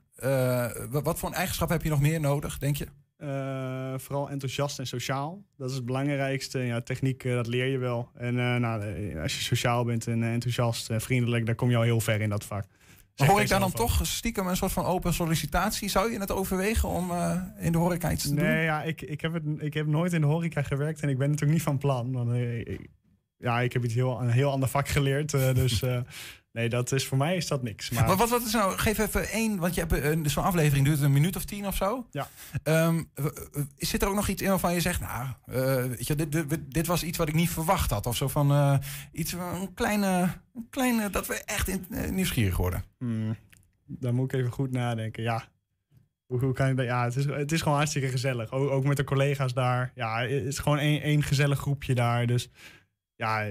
[0.89, 2.88] Wat, wat voor een eigenschap heb je nog meer nodig, denk je?
[3.26, 5.43] Eh, vooral enthousiast en sociaal.
[5.57, 6.59] Dat is het belangrijkste.
[6.59, 8.09] Ja, techniek, eh, dat leer je wel.
[8.13, 8.82] En eh, nou,
[9.21, 12.30] als je sociaal bent en enthousiast en vriendelijk, dan kom je al heel ver in
[12.30, 12.65] dat vak.
[13.13, 15.89] Zeg hoor ik daar dan toch stiekem een soort van open sollicitatie?
[15.89, 17.11] Zou je het overwegen om
[17.59, 18.43] in de horeca iets te doen?
[18.43, 21.17] Nee, ja, ik, ik, heb het, ik heb nooit in de horeca gewerkt en ik
[21.17, 22.11] ben natuurlijk niet van plan.
[22.11, 22.88] Want, ik-
[23.38, 25.32] ja, ik heb iets heel, een heel ander vak geleerd.
[25.32, 25.84] dus
[26.56, 27.89] nee, dat is, voor mij is dat niks.
[27.89, 30.86] Maar, Maar wat, wat is nou, geef even één, want je hebt een- zo'n aflevering
[30.86, 32.08] duurt een minuut of tien of zo.
[32.12, 32.28] Ja.
[32.64, 36.08] Ehm, w- w- zit er ook nog iets in waarvan je zegt, nou, eh, weet
[36.08, 38.06] je, dit, dit, dit was iets wat ik niet verwacht had?
[38.06, 38.78] Of zo van eh,
[39.12, 42.84] iets, een kleine, een kleine, dat we echt in, eh, nieuwsgierig worden.
[42.97, 43.36] Hmm,
[43.86, 45.24] daar moet ik even goed nadenken.
[45.24, 45.43] Ja,
[46.26, 46.86] hoe, hoe kan je dat?
[46.86, 48.51] Ja, het is, het is gewoon hartstikke gezellig.
[48.51, 49.91] Ook, ook met de collega's daar.
[49.95, 52.28] Ja, het is gewoon één, één gezellig groepje daar.
[52.28, 52.49] Dus
[53.16, 53.45] ja,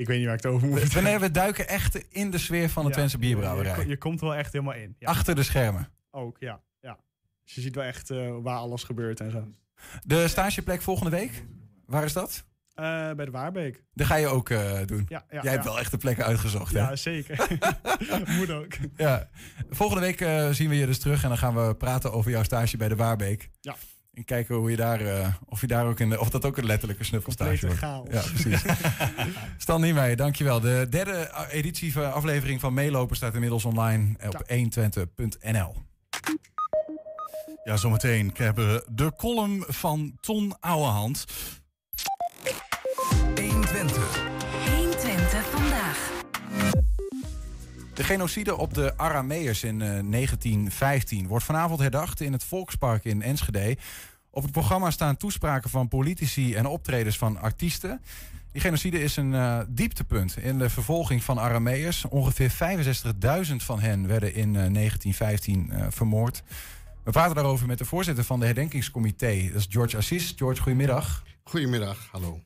[0.00, 0.92] ik weet niet waar ik het over moet.
[0.92, 3.80] Wanneer we duiken echt in de sfeer van de Ja, Twentse bierbrouwerij.
[3.80, 4.96] Je, je komt wel echt helemaal in.
[4.98, 5.08] Ja.
[5.08, 5.88] Achter de schermen.
[6.10, 6.60] Ook, ja.
[6.80, 6.98] ja.
[7.44, 9.48] Dus je ziet wel echt eh, waar alles gebeurt en zo.
[10.04, 11.44] De stageplek volgende week,
[11.86, 12.44] waar is dat?
[12.74, 13.84] Eh, bij de Waarbeek.
[13.94, 15.06] Dat ga je ook eh, doen.
[15.08, 16.78] Ja, ja, Jij hebt wel echt de plekken uitgezocht, hè?
[16.78, 17.58] Ja, zeker.
[18.38, 18.72] Moet ook.
[18.96, 19.28] Ja.
[19.70, 20.18] Volgende week
[20.54, 22.96] zien we je dus terug en dan gaan we praten over jouw stage bij de
[22.96, 23.50] Waarbeek.
[23.60, 23.76] Ja.
[24.20, 26.66] En kijken hoe je daar, eh, of, je daar ook in, of dat ook een
[26.66, 27.80] letterlijke snuffelstage wordt.
[27.80, 28.32] Complete Ja, chaos.
[28.32, 28.62] precies.
[29.58, 30.60] Stan Niemeyer, dankjewel.
[30.60, 35.74] De derde eh, editie van aflevering van Meelopen staat inmiddels online op 120.nl.
[37.64, 41.24] Ja, zometeen hebben we de column van Ton Ouwehand.
[43.34, 44.20] 120.
[44.76, 46.10] 120 vandaag.
[47.94, 53.22] De genocide op de Arameërs in eh, 1915 wordt vanavond herdacht in het Volkspark in
[53.22, 53.76] Enschede.
[54.30, 58.02] Op het programma staan toespraken van politici en optredens van artiesten.
[58.52, 62.04] Die genocide is een eh, dieptepunt in de vervolging van Arameërs.
[62.04, 62.50] Ongeveer
[63.48, 66.42] 65.000 van hen werden in eh, 1915 eh, vermoord.
[67.04, 69.48] We praten daarover met de voorzitter van de herdenkingscomité.
[69.52, 70.32] Dat is George Assis.
[70.36, 71.22] George, goedemiddag.
[71.42, 72.40] Goedemiddag, hallo.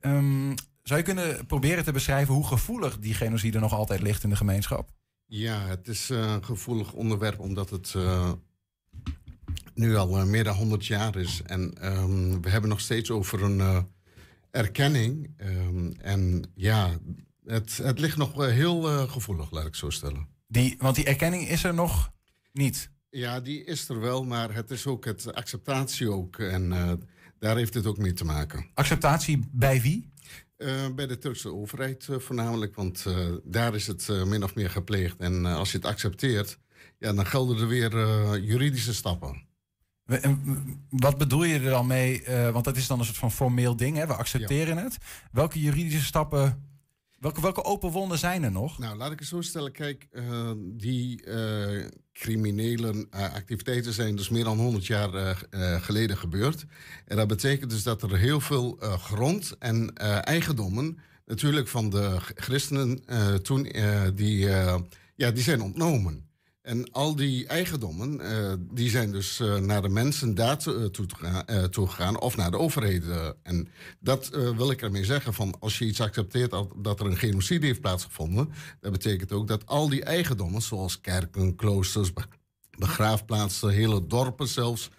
[0.00, 4.30] Ehm, zou je kunnen proberen te beschrijven hoe gevoelig die genocide nog altijd ligt in
[4.30, 4.90] de gemeenschap?
[5.26, 8.32] Ja, het is eh, een gevoelig onderwerp omdat het eh,
[9.74, 11.42] nu al eh, meer dan 100 jaar is.
[11.44, 13.82] En ehm, we hebben nog steeds over een eh,
[14.50, 15.34] erkenning.
[15.36, 16.98] Ehm, en ja,
[17.44, 20.28] het, het ligt nog eh, heel gevoelig, laat ik zo stellen.
[20.48, 22.12] Die, want die erkenning is er nog
[22.52, 22.90] niet.
[23.10, 26.38] Ja, die is er wel, maar het is ook het acceptatie ook.
[26.38, 26.68] En
[27.38, 28.70] daar heeft het ook mee te maken.
[28.74, 30.10] Acceptatie bij wie?
[30.94, 33.04] Bij de Turkse overheid voornamelijk, want
[33.44, 35.16] daar is het min of meer gepleegd.
[35.18, 36.58] En als je het accepteert,
[36.98, 37.90] ja, dan gelden er weer
[38.40, 39.46] juridische stappen.
[40.88, 42.22] Wat bedoel je er dan mee?
[42.22, 44.06] Eh, want dat is dan een soort van formeel ding, hè?
[44.06, 44.98] we accepteren het.
[45.32, 46.72] Welke juridische stappen,
[47.22, 48.78] welke, welke open wonden zijn er nog?
[48.78, 49.72] Nou, laat ik het zo stellen.
[49.72, 55.36] Kijk, eh, die eh, criminele eh, activiteiten zijn dus meer dan 100 jaar
[55.80, 56.64] geleden gebeurd.
[57.06, 59.94] En dat betekent dus dat er heel veel grond en
[60.24, 63.02] eigendommen, natuurlijk van de christenen
[63.42, 63.62] toen,
[64.14, 64.38] die,
[65.14, 66.30] ja, die zijn ontnomen.
[66.62, 70.84] En al die eigendommen, eh, die zijn dus eh, naar de mensen daar to- eh,
[70.84, 73.36] toe, te gaan- toegegaan of naar de overheden.
[73.42, 73.68] En
[74.00, 77.80] dat wil ik ermee zeggen, van als je iets accepteert dat, er een genocide heeft
[77.80, 82.22] plaatsgevonden, dat betekent ook dat al die eigendommen, zoals kerken, kloosters, be-
[82.78, 84.90] begraafplaatsen, hele dorpen zelfs,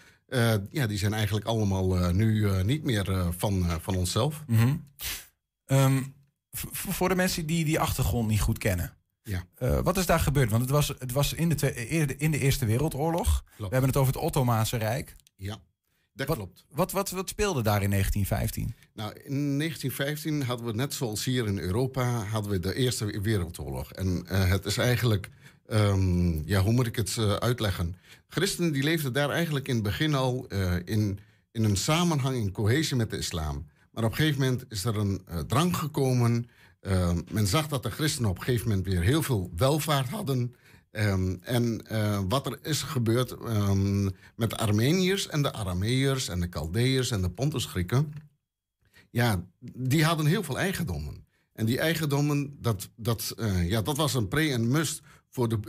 [0.71, 4.43] ja, die zijn eigenlijk allemaal nu niet meer van, van onszelf.
[4.47, 4.75] Mhm.
[5.65, 6.01] Ehm,
[6.71, 8.93] voor de mensen die die achtergrond niet goed kennen.
[9.23, 9.45] Ja.
[9.55, 10.49] Eh, wat is daar gebeurd?
[10.49, 13.43] Want het was, het was in, de in de Eerste Wereldoorlog.
[13.57, 15.15] We hebben het over het Ottomaanse Rijk.
[15.35, 15.57] Ja,
[16.13, 16.65] dat wat, klopt.
[16.69, 18.75] Wat, wat, wat speelde daar in 1915?
[18.93, 23.91] Nou, in 1915 hadden we net zoals hier in Europa hadden we de Eerste Wereldoorlog.
[23.91, 25.29] En eh, het is eigenlijk,
[25.65, 27.95] ehm, ja, hoe moet ik het eh, uitleggen?
[28.27, 30.47] Christenen die leefden daar eigenlijk in het begin al
[30.85, 31.19] in,
[31.51, 33.67] in een samenhang, in cohesie met de islam.
[33.91, 36.49] Maar op een gegeven moment is er een drang gekomen.
[36.83, 40.55] Ehm, men zag dat de christenen op een gegeven moment weer heel veel welvaart hadden.
[40.91, 44.03] Ehm, en eh, wat er is gebeurd ehm,
[44.35, 48.13] met de Armeniërs en de Arameërs en de Chaldeërs en de Pontusgrieken
[49.13, 51.25] ja, die hadden heel veel eigendommen.
[51.53, 55.59] En die eigendommen, dat, dat, eh, ja, dat was een pre en must voor de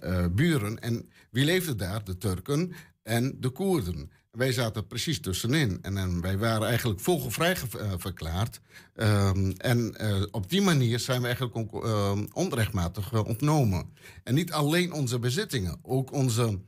[0.00, 0.80] eh, buren.
[0.80, 2.04] En wie leefde daar?
[2.04, 2.72] De Turken
[3.02, 4.10] en de Koerden.
[4.32, 5.78] Wij zaten precies tussenin.
[5.82, 8.60] En, en wij waren eigenlijk vogelvrij ge- eh, verklaard.
[8.94, 13.92] Ehm, en eh, op die manier zijn we eigenlijk ehm, onrechtmatig eh, ontnomen.
[14.24, 16.60] En niet alleen onze bezittingen, ook onze,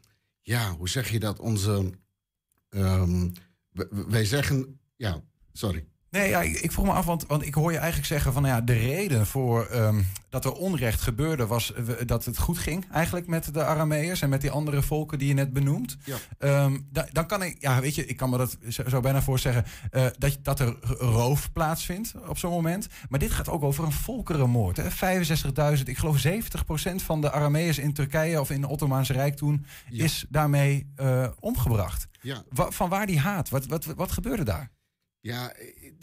[0.43, 1.39] ja, hoe zeg je dat?
[1.41, 1.91] Onze,
[2.69, 3.29] ehm,
[3.91, 5.87] wij zeggen, ja, sorry.
[6.15, 8.43] Nee, ja, ik, ik vroeg me af, want, want ik hoor je eigenlijk zeggen van
[8.43, 12.59] nou ja, de reden voor ehm, dat er onrecht gebeurde was eh, dat het goed
[12.59, 15.97] ging eigenlijk met de Arameërs en met die andere volken die je net benoemt.
[16.05, 16.17] Ja.
[16.39, 19.23] Ehm, da- dan kan ik, ja, weet je, ik kan me dat zo, zo bijna
[19.23, 22.87] voorstellen eh dat, dat er roof plaatsvindt op zo'n moment.
[23.09, 24.77] Maar dit gaat ook over een volkerenmoord.
[24.77, 24.91] hè.
[25.77, 29.67] 65.000, ik geloof 70% van de Arameërs in Turkije of in het Ottomaanse Rijk toen
[29.91, 32.07] is daarmee eh, omgebracht.
[32.21, 32.43] Ja.
[32.49, 33.49] Wa- van waar die haat?
[33.49, 34.71] Wat, wat, wat gebeurde daar?
[35.25, 35.53] Ja,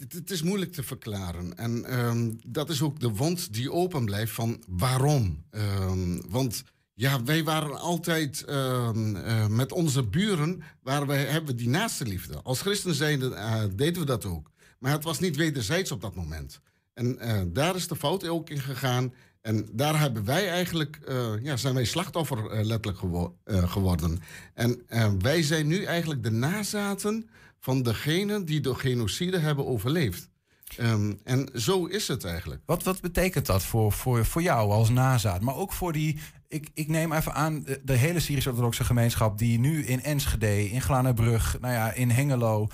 [0.10, 1.58] het, is moeilijk te verklaren.
[1.58, 5.44] En ehm, dat is ook de wond die open blijft van waarom.
[5.50, 6.64] Ehm, want
[6.94, 12.06] ja, wij waren altijd ehm, eh, met onze buren, waren wij, hebben we die naaste
[12.06, 12.42] liefde.
[12.42, 14.52] Als christen eh, deden we dat ook.
[14.80, 16.62] Maar het was niet wederzijds op dat moment.
[16.94, 19.14] En eh, daar is de fout ook in gegaan.
[19.42, 24.22] En daar hebben wij eigenlijk, eh, ja, zijn wij slachtoffer eh, letterlijk gewo- eh, geworden.
[24.54, 24.82] En
[25.20, 27.30] wij zijn nu eigenlijk de nazaten
[27.60, 30.30] van degenen die de genocide hebben overleefd.
[30.78, 32.62] Ehm, en zo is het eigenlijk.
[32.66, 35.42] Wat, wat betekent dat voor, voor, voor jou als nazaat?
[35.42, 39.38] Maar ook voor die, ik, ik neem even aan, de, de hele Syrisch-Orthodoxe gemeenschap...
[39.38, 42.68] die nu in Enschede, in Glanenbrug, nou ja, in Hengelo,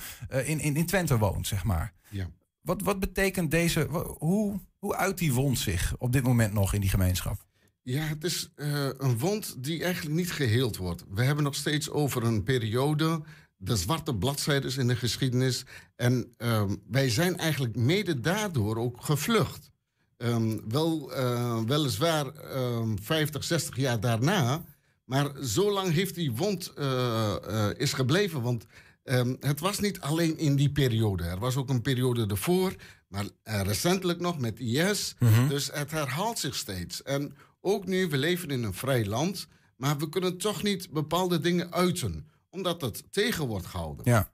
[0.45, 1.93] in, in, in Twente woont, zeg maar.
[2.09, 2.30] Ja.
[2.61, 3.88] Wat, wat betekent deze,
[4.18, 7.45] hoe, hoe uit die wond zich op dit moment nog in die gemeenschap?
[7.81, 11.03] Ja, het is eh, een wond die eigenlijk niet geheeld wordt.
[11.09, 13.21] We hebben nog steeds over een periode,
[13.57, 15.65] de zwarte bladzijdes in de geschiedenis.
[15.95, 19.71] En ehm, wij zijn eigenlijk mede daardoor ook gevlucht.
[20.17, 24.63] Ehm, wel, eh, weliswaar ehm 50, 60 jaar daarna.
[25.05, 27.35] Maar zo lang heeft die wond eh,
[27.77, 28.41] is gebleven.
[28.41, 28.65] Want
[29.03, 31.23] ehm, het was niet alleen in die periode.
[31.23, 32.75] Er was ook een periode ervoor.
[33.08, 35.16] Maar eh, recentelijk nog met IS.
[35.20, 35.47] Mhm.
[35.47, 37.03] Dus het herhaalt zich steeds.
[37.03, 39.47] En ook nu, we leven in een vrij land.
[39.76, 42.30] Maar we kunnen toch niet bepaalde dingen uiten.
[42.49, 44.05] Omdat het tegen wordt gehouden.
[44.05, 44.32] Ja.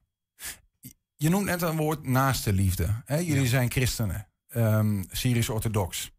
[1.16, 3.02] Je noemt net een woord naaste liefde.
[3.06, 3.18] Hè?
[3.18, 6.12] Jullie zijn christenen, ehm, Syrisch-orthodox.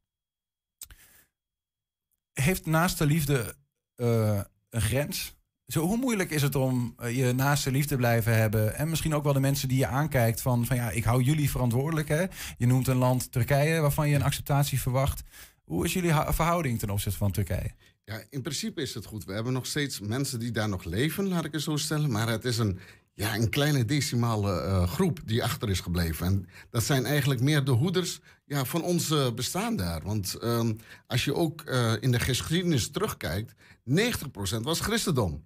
[2.32, 3.54] Heeft naaste liefde
[3.94, 4.40] eh,
[4.70, 5.36] een grens?
[5.66, 8.74] Zo, hoe moeilijk is het om eh, je naaste liefde blijven hebben?
[8.74, 11.50] En misschien ook wel de mensen die je aankijkt van, van ja, ik hou jullie
[11.50, 12.08] verantwoordelijk.
[12.08, 12.24] Hè?
[12.58, 15.22] Je noemt een land Turkije waarvan je een acceptatie verwacht.
[15.64, 17.70] Hoe is jullie verhouding ten opzichte van Turkije?
[18.04, 19.24] Ja, in principe is het goed.
[19.24, 22.10] We hebben nog steeds mensen die daar nog leven, laat ik het zo stellen.
[22.10, 22.78] Maar het is een,
[23.14, 26.26] ja, een kleine decimale eh, groep die achter is gebleven.
[26.26, 30.02] En dat zijn eigenlijk meer de hoeders ja, van ons bestaan daar.
[30.02, 30.72] Want ehm,
[31.06, 33.54] als je ook eh, in de geschiedenis terugkijkt,
[33.84, 35.44] 90% was christendom.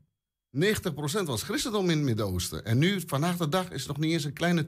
[0.57, 2.65] 90% was christendom in het Midden-Oosten.
[2.65, 4.65] En nu, vandaag de dag, is nog niet eens een kleine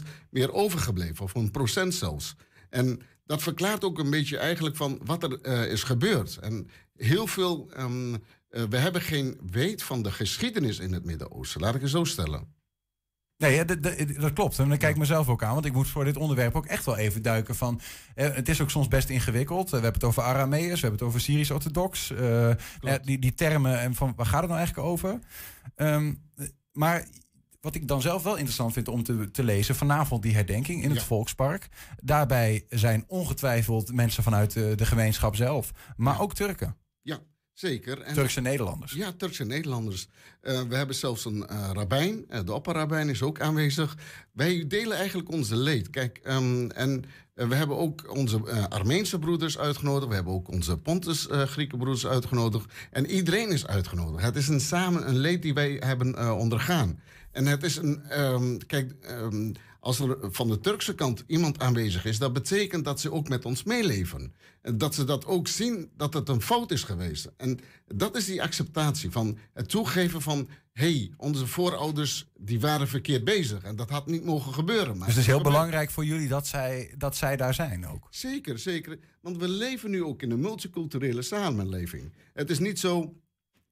[0.00, 1.24] 10% meer overgebleven.
[1.24, 2.34] Of een procent zelfs.
[2.70, 6.36] En dat verklaart ook een beetje eigenlijk van wat er eh, is gebeurd.
[6.36, 8.14] En heel veel, ehm,
[8.48, 12.04] eh, we hebben geen weet van de geschiedenis in het Midden-Oosten, laat ik het zo
[12.04, 12.54] stellen.
[13.36, 14.58] Nee, ja, dat- klopt.
[14.58, 16.84] En dan kijk ik mezelf ook aan, want ik moet voor dit onderwerp ook echt
[16.84, 17.80] wel even duiken van.
[18.14, 19.64] Eh, het is ook soms best ingewikkeld.
[19.64, 22.10] Eh, we hebben het over Arameërs, we hebben het over Syrisch-orthodox.
[22.10, 22.50] eh,
[23.02, 25.18] die, die termen en van waar gaat het nou eigenlijk over?
[25.76, 27.04] Ehm, eh, maar
[27.60, 30.88] wat ik dan zelf wel interessant vind om te, te lezen, vanavond die herdenking in
[30.88, 31.68] het Volkspark.
[32.02, 36.76] Daarbij zijn ongetwijfeld mensen vanuit de, de gemeenschap zelf, maar ook Turken.
[37.54, 38.00] Zeker.
[38.00, 38.92] En Turkse Nederlanders.
[38.92, 40.08] Ja, Turkse Nederlanders.
[40.40, 43.96] Eh, we hebben zelfs een eh rabbijn, eh, de opperrabbijn is ook aanwezig.
[44.32, 45.90] Wij delen eigenlijk onze leed.
[45.90, 50.08] Kijk, ehm, en we hebben ook onze Armeense broeders uitgenodigd.
[50.08, 52.72] We hebben ook onze Pontus Grieken broeders uitgenodigd.
[52.90, 54.24] En iedereen is uitgenodigd.
[54.24, 57.00] Het is een samen een leed die wij hebben ondergaan.
[57.32, 59.52] En het is een, ehm, kijk, ehm,
[59.84, 63.44] als er van de Turkse kant iemand aanwezig is, dat betekent dat ze ook met
[63.44, 64.34] ons meeleven.
[64.62, 67.30] En dat ze dat ook zien dat het een fout is geweest.
[67.36, 72.88] En dat is die acceptatie van het toegeven van, hé, hey, onze voorouders die waren
[72.88, 74.96] verkeerd bezig en dat had niet mogen gebeuren.
[74.96, 78.06] Maar Dus het is heel belangrijk voor jullie dat zij, dat zij daar zijn ook.
[78.10, 78.98] Zeker, zeker.
[79.20, 82.12] Want we leven nu ook in een multiculturele samenleving.
[82.32, 83.14] Het is niet zo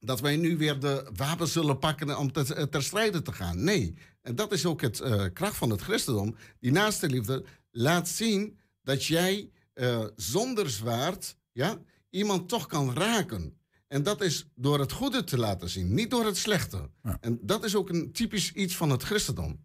[0.05, 3.65] dat wij nu weer de wapens zullen pakken om te, ter strijde te gaan.
[3.65, 6.37] Nee, en dat is ook het eh, kracht van het christendom.
[6.61, 11.79] Die naaste liefde laat zien dat jij eh, zonder zwaard ja,
[12.11, 13.57] iemand toch kan raken.
[13.89, 16.91] En dat is door het goede te laten zien, niet door het slechte.
[17.21, 19.65] En dat is ook een typisch iets van het christendom.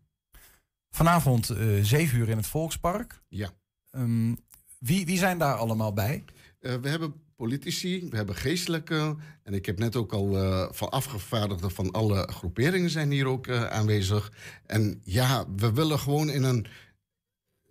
[0.89, 3.21] Vanavond eh 7 uur in het Volkspark.
[3.27, 3.53] Ja.
[3.91, 4.35] Ehm,
[4.79, 6.23] wie, wie zijn daar allemaal bij?
[6.59, 9.15] We hebben politici, we hebben geestelijke.
[9.43, 13.47] En ik heb net ook al eh, van afgevaardigden van alle groeperingen zijn hier ook
[13.47, 14.31] eh, aanwezig.
[14.65, 16.67] En ja, we willen gewoon in een,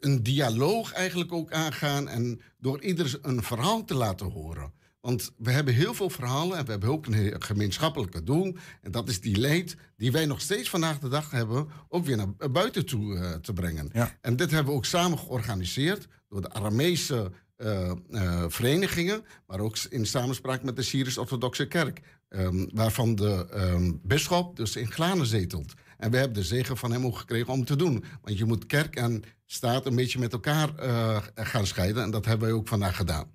[0.01, 2.09] een dialoog eigenlijk ook aangaan.
[2.09, 4.73] En door ieder een verhaal te laten horen.
[5.01, 8.57] Want we hebben heel veel verhalen en we hebben ook een gemeenschappelijke doel.
[8.83, 12.17] En dat is die leed die wij nog steeds vandaag de dag hebben, ook weer
[12.17, 13.91] naar buiten toe eh, te brengen.
[14.21, 19.79] En dit hebben we ook samen georganiseerd door de Aramese eh, eh, verenigingen, maar ook
[19.79, 25.75] in samenspraak met de Syrisch-Orthodoxe Kerk, ehm, waarvan de ehm bisschop dus in Glanen zetelt.
[25.99, 28.05] En we hebben de zegen van hem ook gekregen om te doen.
[28.23, 32.03] Want je moet kerk en staat een beetje met elkaar eh, gaan scheiden.
[32.03, 33.31] En dat hebben wij ook vandaag gedaan.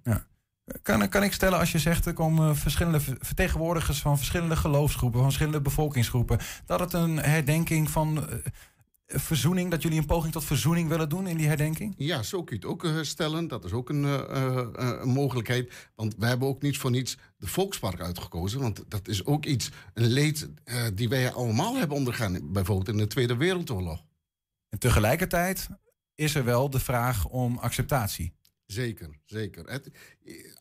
[0.82, 5.19] Kan, kan ik stellen als je zegt er komen verschillende ver- vertegenwoordigers van verschillende geloofsgroepen,
[5.19, 8.30] van verschillende bevolkingsgroepen, dat het een herdenking van
[9.14, 11.93] verzoening, dat jullie een poging tot verzoening willen doen in die herdenking?
[11.97, 13.47] Ja, zo kun je het ook eh, stellen.
[13.47, 15.89] Dat is ook een, eh, eh, mogelijkheid.
[15.95, 18.59] Want we hebben ook niet voor niets de Volkspark uitgekozen.
[18.59, 20.49] Want dat is ook iets, een leed
[20.93, 22.51] die wij allemaal hebben ondergaan.
[22.51, 24.03] Bijvoorbeeld in de Tweede Wereldoorlog.
[24.70, 25.68] En tegelijkertijd
[26.16, 28.34] is er wel de vraag om acceptatie.
[28.72, 29.65] Zeker, zeker.
[29.65, 29.91] Het,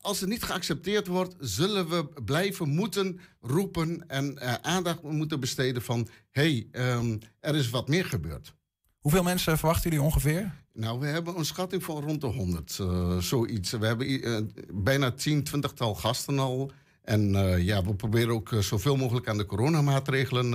[0.00, 5.82] als het niet geaccepteerd wordt, zullen we blijven moeten roepen en eh, aandacht moeten besteden
[5.82, 8.54] van hé, hey, ehm, er is wat meer gebeurd.
[8.98, 10.54] Hoeveel mensen verwachten jullie ongeveer?
[10.72, 13.70] Nou, we hebben een schatting van rond de 100, eh, zoiets.
[13.70, 14.40] We hebben eh,
[14.72, 16.72] bijna 10, 20-tal gasten al.
[17.02, 17.32] En
[17.64, 20.54] ja, we proberen ook zoveel mogelijk aan de coronamaatregelen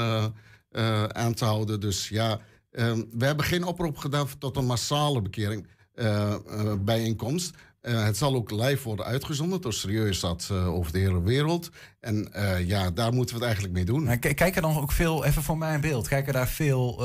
[1.11, 1.79] aan te houden.
[1.79, 2.39] Dus ja,
[2.71, 5.67] ehm, we hebben geen oproep gedaan tot een massale bekering,
[6.79, 7.51] bijeenkomst.
[7.81, 11.69] Eh, het zal ook live worden uitgezonden door Serieus dat eh, over de hele wereld.
[11.99, 14.03] En eh, ja, daar moeten we het eigenlijk mee doen.
[14.03, 16.99] Maar kijken dan ook veel, even voor mij een beeld, kijken daar veel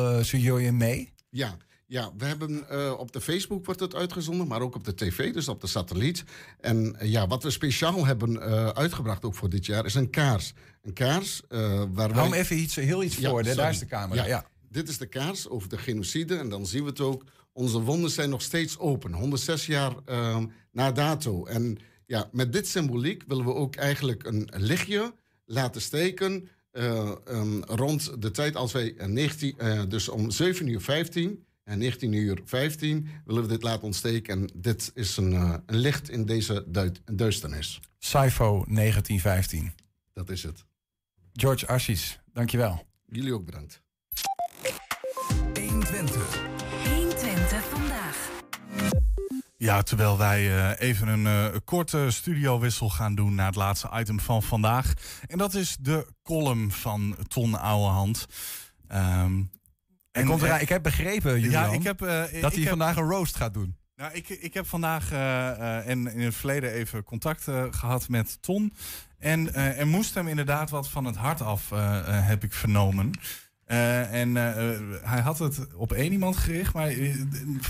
[0.60, 1.12] uh, mee?
[1.30, 4.94] Ja, ja, we hebben eh, op de Facebook wordt het uitgezonden, maar ook op de
[4.94, 6.24] tv, dus op de satelliet.
[6.60, 10.10] En eh, ja, wat we speciaal hebben eh, uitgebracht ook voor dit jaar is een
[10.10, 10.52] kaars.
[10.82, 13.54] Een kaars eh waar Hou wij- even iets, heel iets Ja, voor, hè?
[13.54, 14.26] daar is de camera.
[14.26, 14.44] Ja.
[14.68, 17.24] Dit is de kaars over de genocide en dan zien we het ook.
[17.52, 21.44] Onze wonden zijn nog steeds open, 106 jaar ehm, na dato.
[21.44, 27.60] En ja, met dit symboliek willen we ook eigenlijk een lichtje laten steken eh, ehm,
[27.62, 32.12] rond de tijd als wij eh, 19, eh, dus om 7 uur 15 en 19
[32.12, 34.40] uur 15 willen we dit laten ontsteken.
[34.40, 37.80] En dit is een, eh, een licht in deze duid- duisternis.
[37.98, 39.72] Saifo 1915.
[40.12, 40.64] Dat is het.
[41.32, 42.86] George Assis, dankjewel.
[43.06, 43.82] Jullie ook bedankt.
[45.54, 45.68] 120.
[45.68, 46.49] 120
[49.60, 54.20] Ja, terwijl wij eh, even een eh, korte studiowissel gaan doen naar het laatste item
[54.20, 54.92] van vandaag.
[55.26, 58.26] En dat is de column van Ton Ouwehand.
[58.88, 59.42] Ehm
[60.12, 62.68] En komt eraan, ik heb begrepen, Julian, ja, ik heb, eh, dat ik hij heb-
[62.68, 63.76] vandaag een roast gaat doen.
[63.96, 65.12] Nou, ik, ik heb vandaag
[65.86, 68.74] en in het verleden even contact eh, gehad met Ton.
[69.18, 71.70] En er moest hem inderdaad wat van het hart af,
[72.04, 73.10] heb ik vernomen.
[73.70, 76.92] Eh, en eh, eh, hij had het op één iemand gericht, maar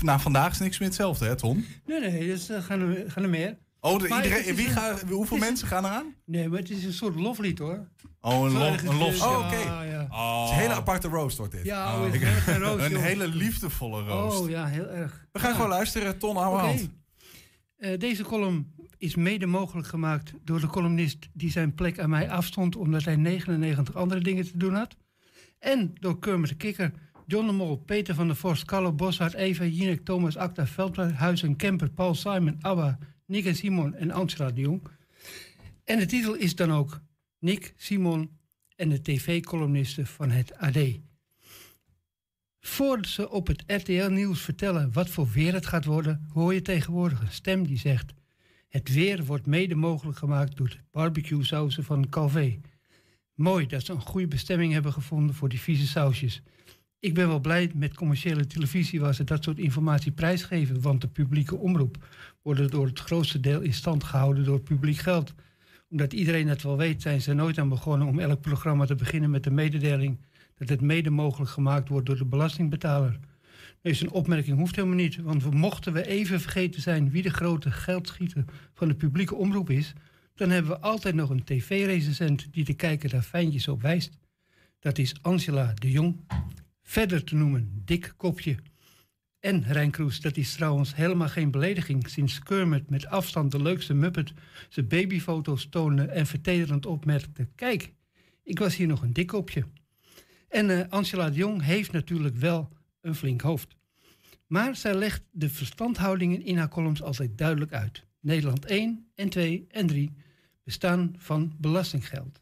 [0.01, 1.65] na vandaag is niks meer hetzelfde, hè, Ton?
[1.85, 3.57] Nee, nee, dus uh, gaan, er, gaan er meer.
[3.79, 6.15] Oh, de, iedereen, wie een- gaat, hoeveel is- mensen gaan eraan?
[6.25, 7.87] Nee, maar het is een soort loflied hoor.
[8.21, 9.13] Oh, een, lof, een lof.
[9.13, 9.83] is- Oh, ja, oké.
[9.91, 10.07] ja.
[10.09, 10.39] Oh.
[10.41, 11.65] Het is een hele aparte roast wordt dit.
[11.65, 12.01] Ja, Oh.
[12.01, 14.39] oh, Ik- een roos, een hele liefdevolle roost.
[14.39, 15.25] Oh ja, heel erg.
[15.31, 15.55] We gaan Ja.
[15.55, 16.17] gewoon luisteren.
[16.17, 16.89] Ton, hou hand.
[17.77, 22.29] Eh, deze column is mede mogelijk gemaakt door de columnist die zijn plek aan mij
[22.29, 24.95] afstond omdat hij 99 andere dingen te doen had.
[25.61, 26.91] En door Kermit de Kikker,
[27.27, 31.55] John de Mol, Peter van der Vorst, Carlo Boshart, Eva Jinek, Thomas Acta, Veldhuis en
[31.55, 34.81] Kemper, Paul Simon, Abba, Nick en Simon en Angela de Jong.
[35.83, 37.01] En de titel is dan ook
[37.39, 38.37] Nick, Simon
[38.75, 40.77] en de tv-columnisten van het AD.
[42.59, 47.21] Voordat ze op het RTL-nieuws vertellen wat voor weer het gaat worden, hoor je tegenwoordig
[47.21, 48.13] een stem die zegt:
[48.67, 52.59] Het weer wordt mede mogelijk gemaakt door de barbecue-sausen van Calvé.
[53.35, 56.41] Mooi dat ze een goede bestemming hebben gevonden voor die vieze sausjes.
[56.99, 61.07] Ik ben wel blij met commerciële televisie waar ze dat soort informatie prijsgeven, want de
[61.07, 62.05] publieke omroep
[62.41, 65.33] wordt door het grootste deel in stand gehouden door publiek geld.
[65.89, 69.29] Omdat iedereen het wel weet, zijn ze nooit aan begonnen om elk programma te beginnen
[69.29, 70.19] met de mededeling
[70.57, 73.19] dat het mede mogelijk gemaakt wordt door de belastingbetaler.
[73.81, 77.71] Nee, zo'n opmerking hoeft helemaal niet, want mochten we even vergeten zijn wie de grote
[77.71, 79.93] geldschieter van de publieke omroep is,
[80.41, 84.17] dan hebben we altijd nog een tv-recensent die de kijker daar fijntjes op wijst.
[84.79, 86.19] Dat is Angela de Jong.
[86.83, 88.55] Verder te noemen Dick Kopje.
[89.39, 93.93] En Rijn Kroes, dat is trouwens helemaal geen belediging sinds Kermit met afstand de leukste
[93.93, 94.33] Muppet
[94.69, 97.93] zijn babyfoto's toonde en vertederend opmerkte: Kijk,
[98.43, 99.65] ik was hier nog een dikkopje.
[100.47, 102.69] En eh, Angela de Jong heeft natuurlijk wel
[103.01, 103.75] een flink hoofd.
[104.47, 108.05] Maar zij legt de verstandhoudingen in haar columns altijd duidelijk uit.
[108.19, 110.11] Nederland 1 en 2 en 3
[110.71, 112.41] bestaan van belastinggeld.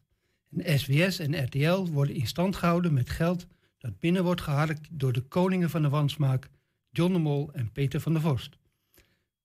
[0.51, 5.13] En SBS en RTL worden in stand gehouden met geld dat binnen wordt geharkt door
[5.13, 6.49] de koningen van de wansmaak,
[6.91, 8.57] John de Mol en Peter van der Vorst.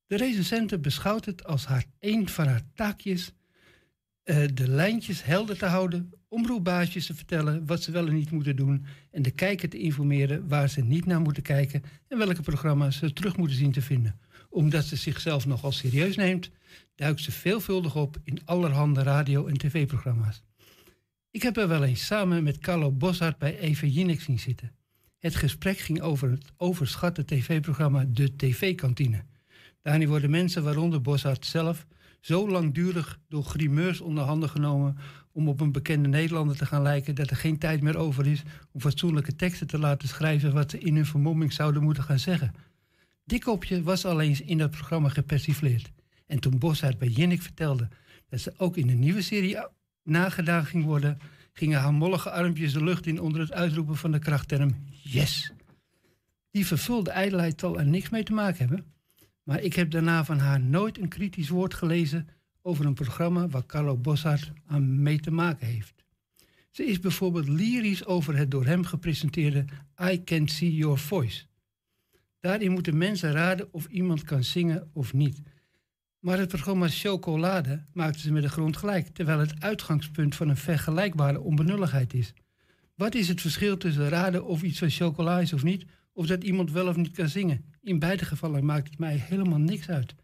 [0.06, 3.32] De recensente beschouwt het als haar een van haar taakjes
[4.22, 8.56] eh, de lijntjes helder te houden, omroepbaasjes te vertellen wat ze wel en niet moeten
[8.56, 12.96] doen en de kijker te informeren waar ze niet naar moeten kijken en welke programma's
[12.96, 14.18] ze terug moeten zien te vinden.
[14.48, 16.50] Omdat ze zichzelf nogal serieus neemt,
[16.94, 20.42] duikt ze veelvuldig op in allerhande radio- en tv-programma's.
[21.30, 24.72] Ik heb er wel eens samen met Carlo Boshart bij Eva Jinek zien zitten.
[25.18, 29.24] Het gesprek ging over het overschatte tv-programma De TV-kantine.
[29.82, 31.86] Daarin worden mensen, waaronder Boshart zelf,
[32.20, 34.96] zo langdurig door grimeurs onder handen genomen
[35.32, 38.42] om op een bekende Nederlander te gaan lijken dat er geen tijd meer over is
[38.72, 42.54] om fatsoenlijke teksten te laten schrijven wat ze in hun vermomming zouden moeten gaan zeggen.
[43.24, 45.92] Dikkopje was al eens in dat programma gepersifleerd.
[46.26, 47.88] En toen Boshart bij Jinnik vertelde
[48.28, 49.56] dat ze ook in de nieuwe serie
[50.02, 51.18] nagedaan ging worden,
[51.52, 55.52] gingen haar mollige armpjes de lucht in onder het uitroepen van de krachtterm yes.
[56.50, 58.92] Die vervulde ijdelheid zal er niks mee te maken hebben.
[59.42, 62.28] Maar ik heb daarna van haar nooit een kritisch woord gelezen
[62.62, 66.04] over een programma waar Carlo Boshart aan mee te maken heeft.
[66.70, 69.64] Ze is bijvoorbeeld lyrisch over het door hem gepresenteerde
[70.10, 71.44] I Can See Your Voice.
[72.40, 75.42] Daarin moeten mensen raden of iemand kan zingen of niet.
[76.24, 80.56] Maar het programma Chocolade maakte ze met de grond gelijk, terwijl het uitgangspunt van een
[80.56, 82.32] vergelijkbare onbenulligheid is.
[82.94, 86.44] Wat is het verschil tussen raden of iets van chocola is of niet, of dat
[86.44, 87.64] iemand wel of niet kan zingen?
[87.80, 90.14] In beide gevallen maakt het mij helemaal niks uit.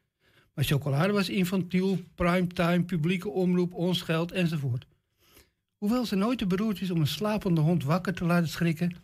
[0.55, 4.87] Maar chocolade was infantiel, primetime, publieke omroep, ons geld enzovoort.
[5.77, 8.97] Hoewel ze nooit te beroerd is om een slapende hond wakker te laten schrikken,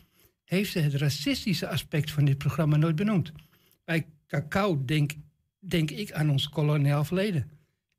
[0.44, 3.32] heeft ze het racistische aspect van dit programma nooit benoemd.
[3.84, 5.12] Bij cacao denk,
[5.68, 7.50] denk ik aan ons koloniaal verleden.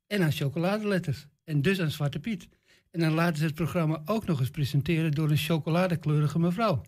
[0.06, 1.26] En aan chocoladeletters.
[1.44, 2.48] En dus aan Zwarte Piet.
[2.90, 6.82] En dan laten ze het programma ook nog eens presenteren door een chocoladekleurige mevrouw.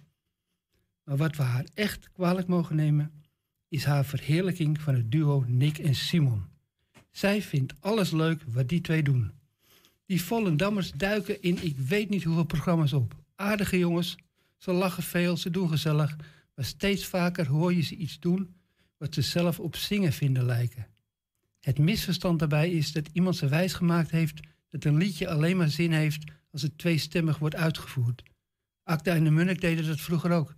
[1.05, 3.13] Maar wat we haar echt kwalijk mogen nemen,
[3.69, 6.45] is haar verheerlijking van het duo Nick en Simon.
[7.11, 9.33] Zij vindt alles leuk wat die twee doen.
[10.07, 13.15] Die Volendammers duiken in ik weet niet hoeveel programma's op.
[13.35, 14.17] Aardige jongens,
[14.57, 16.17] ze lachen veel, ze doen gezellig,
[16.55, 18.55] maar steeds vaker hoor je ze iets doen
[19.01, 20.87] wat ze zelf op zingen vinden lijken.
[21.61, 24.41] Het misverstand daarbij is dat iemand ze wijsgemaakt heeft
[24.71, 28.23] dat een liedje alleen maar zin heeft als het tweestemmig wordt uitgevoerd.
[28.83, 30.55] Acta en de Munnik deden dat vroeger ook.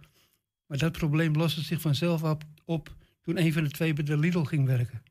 [0.67, 4.43] Maar dat probleem loste zich vanzelf op, toen een van de twee bij de Lidl
[4.43, 5.03] ging werken.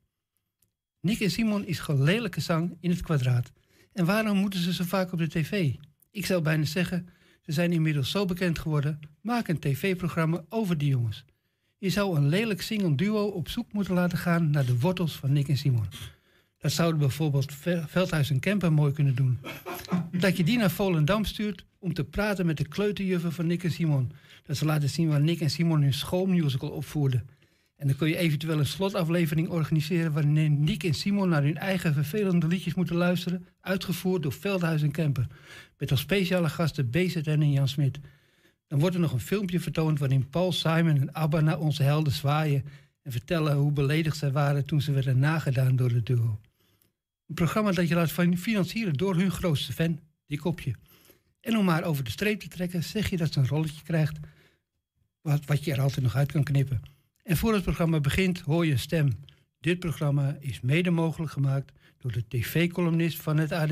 [0.99, 3.51] Nick en Simon is gewoon lelijke zang in het kwadraat.
[3.93, 5.75] En waarom moeten ze zo vaak op de tv?
[6.09, 7.07] Ik zou bijna zeggen,
[7.41, 11.25] ze zijn inmiddels zo bekend geworden, maak een tv-programma over die jongens.
[11.81, 15.33] Je zou een lelijk zingend duo op zoek moeten laten gaan naar de wortels van
[15.33, 15.85] Nick en Simon.
[16.57, 19.39] Dat zouden bijvoorbeeld Ve- Veldhuis en Kemper mooi kunnen doen.
[20.11, 23.71] Dat je die naar Volendam stuurt om te praten met de kleuterjuffen van Nick en
[23.71, 24.11] Simon.
[24.45, 27.27] Dat ze laten zien waar Nick en Simon hun schoolmusical opvoerden.
[27.75, 30.11] En dan kun je eventueel een slotaflevering organiseren...
[30.11, 33.47] waarin Nick en Simon naar hun eigen vervelende liedjes moeten luisteren...
[33.61, 35.27] uitgevoerd door Veldhuis en Kemper.
[35.77, 37.99] Met als speciale gasten BZN en Jan Smit.
[38.71, 42.13] Dan wordt er nog een filmpje vertoond waarin Paul Simon en ABBA naar onze helden
[42.13, 42.65] zwaaien...
[43.01, 46.39] en vertellen hoe beledigd zij waren toen ze werden nagedaan door de duo.
[47.27, 50.75] Een programma dat je laat fin- financieren door hun grootste fan, die kopje.
[51.39, 54.19] En om maar over de streep te trekken, zeg je dat ze een rolletje krijgt...
[55.21, 56.81] Wat, wat je er altijd nog uit kan knippen.
[57.23, 59.09] En voor het programma begint hoor je een stem.
[59.59, 63.71] Dit programma is mede mogelijk gemaakt door de tv-columnist van het AD.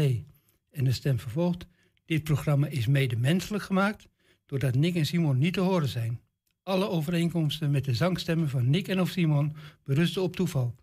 [0.71, 1.65] En de stem vervolgt.
[2.05, 4.07] Dit programma is mede menselijk gemaakt
[4.49, 6.19] doordat Nick en Simon niet te horen zijn.
[6.63, 10.75] Alle overeenkomsten met de zangstemmen van Nick en of Simon berusten op toeval.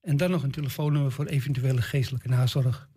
[0.00, 2.88] En dan nog een telefoonnummer voor eventuele geestelijke nazorg.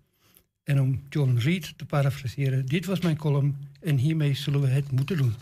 [0.64, 4.92] En om John Reed te parafraseren, dit was mijn column en hiermee zullen we het
[4.92, 5.36] moeten doen.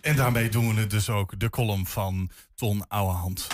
[0.00, 3.46] En daarmee doen we het dus ook, de column van Ton Ouwehand.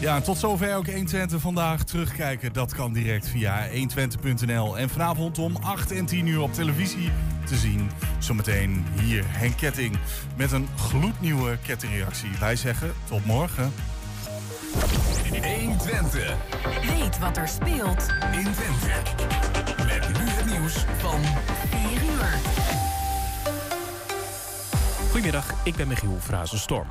[0.00, 1.84] Ja, en tot zover ook 120 vandaag.
[1.84, 4.78] Terugkijken, dat kan direct via 120.nl.
[4.78, 7.10] En vanavond om 8 en 10 uur op televisie
[7.46, 7.90] te zien.
[8.18, 9.96] Zometeen hier Henk Ketting
[10.36, 12.30] met een gloednieuwe kettingreactie.
[12.40, 13.72] Wij zeggen tot morgen.
[15.30, 16.36] 120.
[16.82, 18.92] Weet wat er speelt in Twente.
[19.76, 21.20] Met nu het nieuws van
[21.70, 22.38] 4 uur.
[25.10, 26.86] Goedemiddag, ik ben Michiel Frazenstorm.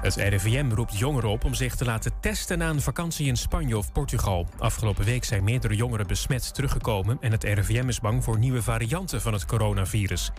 [0.00, 3.76] Het RIVM roept jongeren op om zich te laten testen na een vakantie in Spanje
[3.76, 4.46] of Portugal.
[4.58, 9.20] Afgelopen week zijn meerdere jongeren besmet teruggekomen en het RIVM is bang voor nieuwe varianten
[9.20, 10.30] van het coronavirus.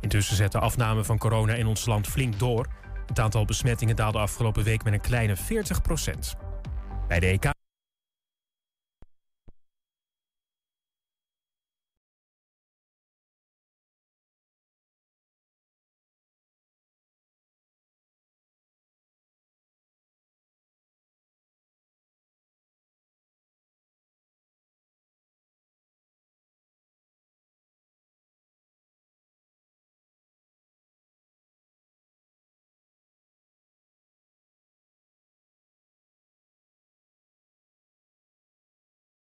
[0.00, 2.66] Intussen zet de afname van corona in ons land flink door.
[3.06, 5.40] Het aantal besmettingen daalde afgelopen week met een kleine 40%
[7.08, 7.61] Bij de EK